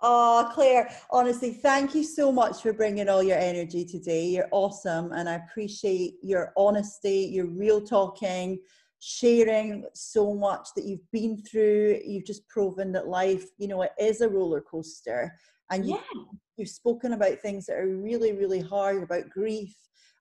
Oh, 0.00 0.48
Claire, 0.54 0.90
honestly, 1.10 1.52
thank 1.52 1.94
you 1.94 2.04
so 2.04 2.30
much 2.30 2.62
for 2.62 2.72
bringing 2.72 3.08
all 3.08 3.22
your 3.22 3.38
energy 3.38 3.84
today. 3.84 4.26
You're 4.26 4.48
awesome, 4.52 5.10
and 5.12 5.28
I 5.28 5.34
appreciate 5.34 6.14
your 6.22 6.52
honesty, 6.56 7.28
your 7.32 7.46
real 7.46 7.80
talking, 7.80 8.60
sharing 9.00 9.84
so 9.94 10.34
much 10.34 10.68
that 10.74 10.84
you've 10.84 11.10
been 11.12 11.36
through. 11.36 12.00
You've 12.04 12.26
just 12.26 12.48
proven 12.48 12.92
that 12.92 13.08
life, 13.08 13.44
you 13.58 13.68
know, 13.68 13.82
it 13.82 13.92
is 13.98 14.20
a 14.20 14.28
roller 14.28 14.60
coaster, 14.60 15.32
and 15.70 15.86
you, 15.86 15.94
yeah. 15.94 16.22
you've 16.56 16.68
spoken 16.68 17.12
about 17.12 17.40
things 17.40 17.66
that 17.66 17.76
are 17.76 17.88
really, 17.88 18.32
really 18.32 18.60
hard 18.60 19.02
about 19.02 19.30
grief, 19.30 19.74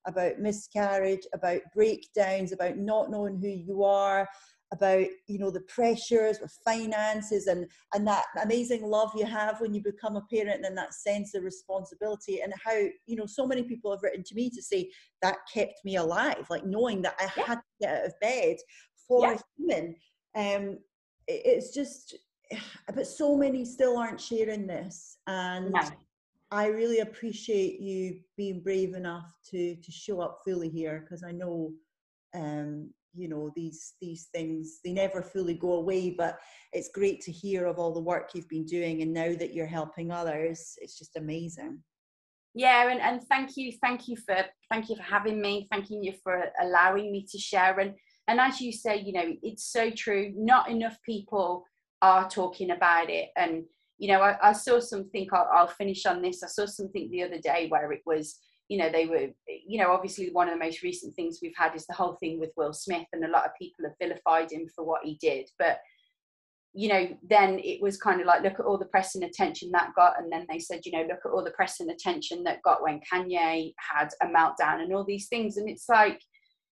about 0.06 0.40
miscarriage, 0.40 1.26
about 1.34 1.62
breakdowns, 1.74 2.52
about 2.52 2.78
not 2.78 3.12
knowing 3.12 3.40
who 3.40 3.50
you 3.50 3.84
are, 3.84 4.28
about 4.74 5.06
you 5.28 5.40
know 5.40 5.50
the 5.50 5.62
pressures 5.62 6.40
with 6.42 6.58
finances 6.66 7.48
and 7.48 7.66
and 7.94 8.06
that 8.06 8.26
amazing 8.44 8.84
love 8.84 9.12
you 9.16 9.26
have 9.26 9.60
when 9.62 9.74
you 9.74 9.82
become 9.82 10.18
a 10.18 10.26
parent 10.34 10.66
and 10.66 10.78
that 10.78 10.94
sense 10.94 11.34
of 11.34 11.44
responsibility 11.44 12.42
and 12.42 12.54
how 12.64 12.76
you 13.06 13.16
know 13.16 13.26
so 13.26 13.48
many 13.48 13.64
people 13.64 13.92
have 13.92 14.04
written 14.04 14.24
to 14.24 14.36
me 14.36 14.50
to 14.50 14.62
say 14.62 14.90
that 15.22 15.38
kept 15.52 15.74
me 15.86 15.96
alive 15.96 16.46
like 16.50 16.66
knowing 16.66 17.02
that 17.02 17.16
i 17.20 17.30
yeah. 17.38 17.46
had 17.46 17.56
to 17.56 17.62
get 17.80 17.98
out 17.98 18.06
of 18.08 18.20
bed 18.20 18.58
for 19.08 19.22
yeah. 19.22 19.36
a 19.36 19.40
human 19.58 19.96
um 20.36 20.78
it's 21.28 21.74
just 21.74 22.18
but 22.94 23.08
so 23.08 23.38
many 23.38 23.64
still 23.64 23.98
aren't 23.98 24.20
sharing 24.20 24.68
this 24.68 25.20
and 25.28 25.72
no. 25.72 25.82
i 26.52 26.68
really 26.68 27.00
appreciate 27.00 27.80
you 27.80 28.20
being 28.36 28.60
brave 28.60 28.96
enough 28.96 29.32
to 29.50 29.76
to 29.78 29.92
show 29.92 30.20
up 30.20 30.42
fully 30.44 30.68
here 30.68 31.00
because 31.02 31.24
i 31.24 31.32
know 31.32 31.72
um 32.36 32.90
you 33.14 33.28
know 33.28 33.52
these 33.56 33.94
these 34.02 34.28
things 34.34 34.80
they 34.84 34.92
never 34.92 35.22
fully 35.22 35.54
go 35.54 35.74
away 35.74 36.10
but 36.10 36.40
it's 36.74 36.90
great 36.94 37.22
to 37.22 37.32
hear 37.32 37.66
of 37.66 37.80
all 37.80 37.94
the 37.94 38.00
work 38.00 38.32
you've 38.34 38.50
been 38.50 38.66
doing 38.66 39.02
and 39.02 39.14
now 39.14 39.34
that 39.36 39.54
you're 39.54 39.66
helping 39.66 40.12
others 40.12 40.74
it's 40.82 40.98
just 40.98 41.16
amazing. 41.16 41.80
Yeah 42.54 42.90
and, 42.90 43.00
and 43.00 43.22
thank 43.30 43.56
you 43.56 43.72
thank 43.82 44.08
you 44.08 44.18
for 44.18 44.38
thank 44.72 44.90
you 44.90 44.96
for 44.96 45.04
having 45.04 45.42
me 45.42 45.68
thanking 45.72 46.04
you 46.04 46.14
for 46.24 46.46
allowing 46.62 47.12
me 47.12 47.26
to 47.32 47.38
share 47.38 47.80
and 47.80 47.94
and 48.28 48.40
as 48.40 48.60
you 48.60 48.72
say 48.72 48.98
you 48.98 49.14
know 49.14 49.36
it's 49.44 49.72
so 49.72 49.90
true 49.92 50.34
not 50.36 50.70
enough 50.70 50.98
people 51.06 51.66
are 52.02 52.30
talking 52.30 52.72
about 52.72 53.10
it 53.10 53.30
and 53.38 53.64
you 53.98 54.08
know 54.08 54.22
i, 54.22 54.38
I 54.42 54.54
saw 54.54 54.80
something 54.80 55.28
I'll, 55.32 55.50
I'll 55.54 55.68
finish 55.68 56.06
on 56.06 56.22
this 56.22 56.44
i 56.44 56.48
saw 56.48 56.66
something 56.66 57.10
the 57.12 57.24
other 57.24 57.40
day 57.40 57.68
where 57.70 57.92
it 57.92 58.02
was 58.06 58.40
you 58.68 58.78
know, 58.78 58.90
they 58.92 59.06
were, 59.06 59.28
you 59.48 59.80
know, 59.80 59.92
obviously 59.92 60.30
one 60.32 60.48
of 60.50 60.54
the 60.54 60.64
most 60.64 60.84
recent 60.84 61.16
things 61.16 61.40
we've 61.42 61.56
had 61.56 61.76
is 61.76 61.86
the 61.86 61.94
whole 61.94 62.16
thing 62.16 62.40
with 62.40 62.52
Will 62.58 62.74
Smith, 62.74 63.08
and 63.14 63.24
a 63.24 63.30
lot 63.30 63.46
of 63.46 63.52
people 63.60 63.86
have 63.86 63.96
vilified 64.02 64.52
him 64.52 64.68
for 64.76 64.84
what 64.86 65.04
he 65.04 65.18
did. 65.22 65.50
But, 65.58 65.80
you 66.74 66.90
know, 66.90 67.08
then 67.28 67.60
it 67.60 67.82
was 67.82 67.98
kind 67.98 68.20
of 68.20 68.28
like, 68.28 68.44
look 68.44 68.60
at 68.60 68.66
all 68.66 68.78
the 68.78 68.86
press 68.86 69.16
and 69.16 69.24
attention 69.24 69.72
that 69.72 69.94
got. 69.96 70.22
And 70.22 70.32
then 70.32 70.46
they 70.50 70.60
said, 70.60 70.82
you 70.86 70.92
know, 70.92 71.08
look 71.08 71.20
at 71.26 71.32
all 71.32 71.44
the 71.44 71.52
press 71.52 71.80
and 71.80 71.90
attention 71.90 72.44
that 72.44 72.62
got 72.62 72.84
when 72.84 73.00
Kanye 73.12 73.74
had 73.78 74.10
a 74.22 74.28
meltdown 74.28 74.82
and 74.82 74.94
all 74.94 75.06
these 75.06 75.28
things. 75.28 75.58
And 75.58 75.70
it's 75.70 75.88
like, 75.90 76.22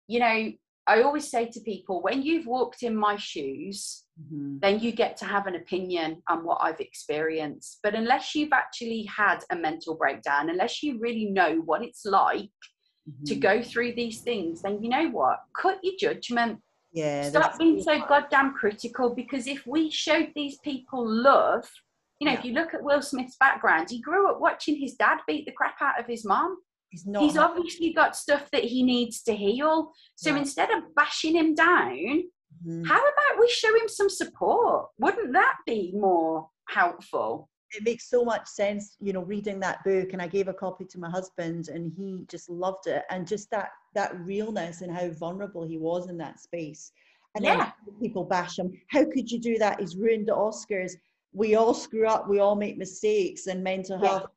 you 0.09 0.19
know, 0.19 0.51
I 0.87 1.03
always 1.03 1.31
say 1.31 1.47
to 1.47 1.61
people, 1.61 2.03
when 2.03 2.23
you've 2.23 2.47
walked 2.47 2.83
in 2.83 2.97
my 2.97 3.17
shoes, 3.17 4.05
mm-hmm. 4.23 4.59
then 4.61 4.81
you 4.81 4.93
get 4.93 5.17
to 5.19 5.25
have 5.25 5.47
an 5.47 5.57
opinion 5.57 6.23
on 6.29 6.45
what 6.45 6.59
I've 6.61 6.81
experienced. 6.81 7.81
But 7.83 7.95
unless 7.95 8.35
you've 8.35 8.53
actually 8.53 9.05
had 9.05 9.45
a 9.51 9.57
mental 9.57 9.95
breakdown, 9.95 10.51
unless 10.51 10.83
you 10.83 10.99
really 11.01 11.27
know 11.27 11.63
what 11.65 11.83
it's 11.83 12.05
like 12.05 12.51
mm-hmm. 13.09 13.25
to 13.27 13.35
go 13.37 13.63
through 13.63 13.95
these 13.95 14.21
things, 14.21 14.63
then 14.63 14.83
you 14.83 14.89
know 14.89 15.09
what? 15.11 15.39
Cut 15.61 15.79
your 15.83 15.95
judgment. 15.99 16.61
Yeah. 16.93 17.29
Stop 17.31 17.59
being 17.59 17.83
so 17.83 18.01
goddamn 18.07 18.53
critical 18.53 19.15
because 19.15 19.47
if 19.47 19.67
we 19.67 19.91
showed 19.91 20.31
these 20.35 20.59
people 20.59 21.07
love, 21.07 21.67
you 22.21 22.27
know, 22.27 22.33
yeah. 22.33 22.39
if 22.39 22.45
you 22.45 22.53
look 22.53 22.75
at 22.75 22.83
Will 22.83 23.03
Smith's 23.03 23.37
background, 23.41 23.89
he 23.91 24.01
grew 24.01 24.31
up 24.31 24.41
watching 24.41 24.77
his 24.77 24.95
dad 24.95 25.19
beat 25.27 25.47
the 25.47 25.53
crap 25.53 25.77
out 25.81 25.99
of 25.99 26.07
his 26.07 26.25
mom. 26.25 26.59
He's 26.91 27.07
not. 27.07 27.23
He's 27.23 27.39
obviously 27.39 27.95
got 27.95 28.15
stuff 28.15 28.51
that 28.53 28.65
he 28.65 28.83
needs 28.83 29.23
to 29.23 29.35
heal. 29.35 29.93
So 30.17 30.31
yeah. 30.31 30.37
instead 30.37 30.71
of 30.71 30.95
bashing 30.95 31.35
him 31.35 31.55
down, 31.55 32.25
mm-hmm. 32.67 32.85
how 32.85 32.99
about 33.01 33.41
we 33.41 33.49
show 33.49 33.75
him 33.75 33.89
some 33.89 34.09
support? 34.11 34.89
Wouldn't 34.99 35.33
that 35.33 35.57
be 35.67 35.93
more 35.95 36.49
helpful? 36.69 37.49
it 37.75 37.85
makes 37.85 38.09
so 38.09 38.25
much 38.25 38.47
sense, 38.47 38.97
you 39.01 39.13
know, 39.13 39.23
reading 39.23 39.59
that 39.61 39.83
book. 39.85 40.13
And 40.13 40.21
I 40.21 40.27
gave 40.27 40.49
a 40.49 40.53
copy 40.53 40.85
to 40.85 40.99
my 40.99 41.09
husband, 41.09 41.69
and 41.69 41.93
he 41.97 42.25
just 42.29 42.49
loved 42.51 42.87
it. 42.87 43.05
And 43.11 43.27
just 43.27 43.51
that 43.51 43.71
that 43.95 44.19
realness 44.21 44.81
and 44.81 44.93
how 44.93 45.09
vulnerable 45.11 45.67
he 45.67 45.79
was 45.79 46.09
in 46.09 46.17
that 46.19 46.41
space. 46.41 46.93
And 47.35 47.45
Yeah. 47.45 47.73
then 47.87 48.01
people 48.01 48.25
bash 48.25 48.59
him. 48.59 48.73
How 48.89 49.05
could 49.05 49.31
you 49.31 49.39
do 49.39 49.59
that? 49.59 49.81
He's 49.81 49.97
ruined 49.97 50.29
the 50.29 50.35
Oscars. 50.35 50.93
We 51.33 51.55
all 51.55 51.75
screw 51.75 52.07
up. 52.07 52.29
We 52.29 52.41
all 52.41 52.57
make 52.57 52.77
mistakes. 52.77 53.47
And 53.47 53.63
mental 53.63 53.99
Yeah. 54.01 54.09
health, 54.09 54.31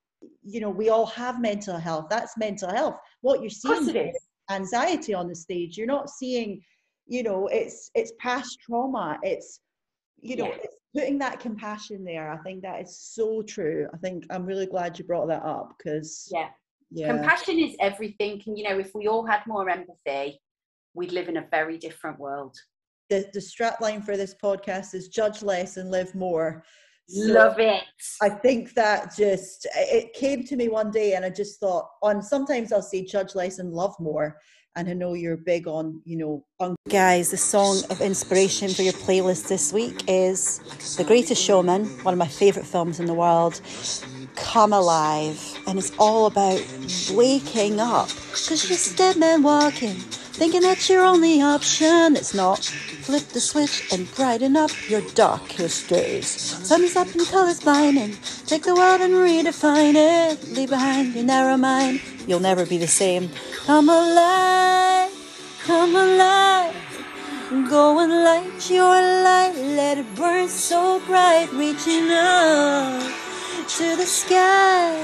you 0.43 0.61
know, 0.61 0.69
we 0.69 0.89
all 0.89 1.05
have 1.07 1.41
mental 1.41 1.77
health. 1.77 2.07
That's 2.09 2.37
mental 2.37 2.69
health. 2.69 2.97
What 3.21 3.41
you're 3.41 3.49
seeing 3.49 4.13
anxiety 4.49 5.13
on 5.13 5.27
the 5.27 5.35
stage. 5.35 5.77
You're 5.77 5.87
not 5.87 6.09
seeing, 6.09 6.63
you 7.07 7.23
know, 7.23 7.47
it's 7.47 7.91
it's 7.95 8.11
past 8.19 8.57
trauma. 8.59 9.19
It's 9.23 9.59
you 10.21 10.35
know, 10.37 10.47
Yeah. 10.47 10.57
it's 10.63 10.75
putting 10.95 11.17
that 11.19 11.39
compassion 11.39 12.03
there. 12.03 12.31
I 12.31 12.37
think 12.37 12.61
that 12.63 12.81
is 12.81 12.97
so 12.99 13.41
true. 13.43 13.87
I 13.93 13.97
think 13.97 14.25
I'm 14.31 14.45
really 14.45 14.65
glad 14.65 14.97
you 14.97 15.05
brought 15.05 15.27
that 15.27 15.43
up 15.43 15.75
because 15.77 16.27
Yeah. 16.31 16.49
yeah, 16.89 17.07
Compassion 17.07 17.59
is 17.59 17.75
everything. 17.79 18.41
And, 18.45 18.57
you 18.57 18.63
know, 18.67 18.79
if 18.79 18.91
we 18.95 19.07
all 19.07 19.25
had 19.25 19.41
more 19.45 19.69
empathy, 19.69 20.41
we'd 20.93 21.11
live 21.11 21.27
in 21.29 21.37
a 21.37 21.47
very 21.51 21.77
different 21.77 22.17
world. 22.19 22.55
the 23.11 23.29
the 23.33 23.41
strap 23.41 23.81
line 23.81 24.01
for 24.01 24.17
this 24.17 24.33
podcast 24.33 24.95
is 24.95 25.07
judge 25.09 25.43
less 25.43 25.77
and 25.77 25.91
live 25.91 26.15
more. 26.15 26.63
So 27.07 27.33
Love 27.33 27.59
it. 27.59 27.83
I 28.19 28.29
think 28.29 28.73
that 28.73 29.15
just 29.15 29.67
it 29.75 30.13
came 30.13 30.43
to 30.45 30.55
me 30.55 30.69
one 30.69 30.89
day, 30.89 31.13
and 31.13 31.23
I 31.23 31.29
just 31.29 31.59
thought, 31.59 31.87
on 32.01 32.23
sometimes 32.23 32.71
I'll 32.73 32.81
say 32.81 33.05
judge 33.05 33.35
less 33.35 33.59
and 33.59 33.71
love 33.73 33.95
more. 33.99 34.39
And 34.77 34.89
I 34.89 34.93
know 34.93 35.13
you're 35.13 35.37
big 35.37 35.69
on, 35.69 36.01
you 36.03 36.17
know, 36.17 36.43
on 36.59 36.75
guys. 36.89 37.31
The 37.31 37.37
song 37.37 37.81
of 37.89 38.01
inspiration 38.01 38.69
for 38.69 38.81
your 38.81 38.91
playlist 38.91 39.47
this 39.47 39.71
week 39.71 40.03
is 40.05 40.59
The 40.97 41.05
Greatest 41.05 41.41
Showman, 41.41 41.85
one 42.03 42.13
of 42.13 42.17
my 42.17 42.27
favorite 42.27 42.65
films 42.65 42.99
in 42.99 43.05
the 43.05 43.13
world. 43.13 43.61
Come 44.35 44.73
alive, 44.73 45.39
and 45.65 45.79
it's 45.79 45.93
all 45.97 46.25
about 46.25 46.61
waking 47.13 47.79
up 47.79 48.09
because 48.09 48.63
you're 48.63 48.75
just 48.75 48.97
dead 48.97 49.15
man 49.15 49.43
walking, 49.43 49.95
thinking 49.95 50.59
that's 50.59 50.89
your 50.89 51.05
only 51.05 51.41
option. 51.41 52.17
It's 52.17 52.33
not. 52.33 52.65
Flip 52.65 53.23
the 53.29 53.39
switch 53.39 53.93
and 53.93 54.13
brighten 54.15 54.57
up 54.57 54.71
your 54.89 55.01
darkest 55.13 55.87
days. 55.87 56.27
Sun's 56.27 56.97
up 56.97 57.07
and 57.15 57.25
colors 57.27 57.61
blinding. 57.61 58.17
Take 58.45 58.63
the 58.63 58.75
world 58.75 58.99
and 58.99 59.13
redefine 59.13 59.95
it. 59.95 60.49
Leave 60.49 60.69
behind 60.69 61.15
your 61.15 61.23
narrow 61.23 61.55
mind. 61.55 62.01
You'll 62.27 62.39
never 62.39 62.65
be 62.65 62.77
the 62.77 62.87
same. 62.87 63.29
Come 63.65 63.89
alive, 63.89 65.11
come 65.63 65.95
alive. 65.95 66.73
Go 67.69 67.99
and 67.99 68.11
light 68.11 68.69
your 68.69 69.01
light. 69.23 69.53
Let 69.55 69.99
it 69.99 70.15
burn 70.15 70.49
so 70.49 70.99
bright, 71.05 71.47
reaching 71.53 72.09
up 72.09 73.03
to 73.67 73.95
the 73.95 74.05
sky. 74.05 74.95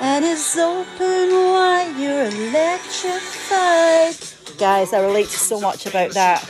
And 0.00 0.24
it's 0.24 0.56
open 0.56 1.30
wide. 1.30 1.94
You're 1.98 2.30
electrified. 2.48 4.16
Guys, 4.58 4.92
I 4.94 5.00
relate 5.04 5.28
so 5.28 5.60
much 5.60 5.84
about 5.86 6.12
that. 6.12 6.48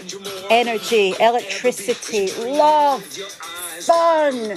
Energy, 0.51 1.15
electricity, 1.19 2.31
love, 2.53 3.03
fun, 3.03 4.57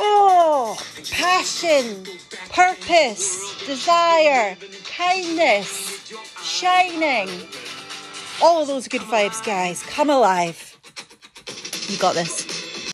oh, 0.00 0.78
passion, 1.10 2.04
purpose, 2.50 3.64
desire, 3.66 4.56
kindness, 4.84 6.12
shining. 6.42 7.28
All 8.42 8.62
of 8.62 8.68
those 8.68 8.88
good 8.88 9.02
vibes, 9.02 9.44
guys. 9.44 9.82
Come 9.84 10.10
alive. 10.10 10.76
You 11.88 11.98
got 11.98 12.14
this. 12.14 12.59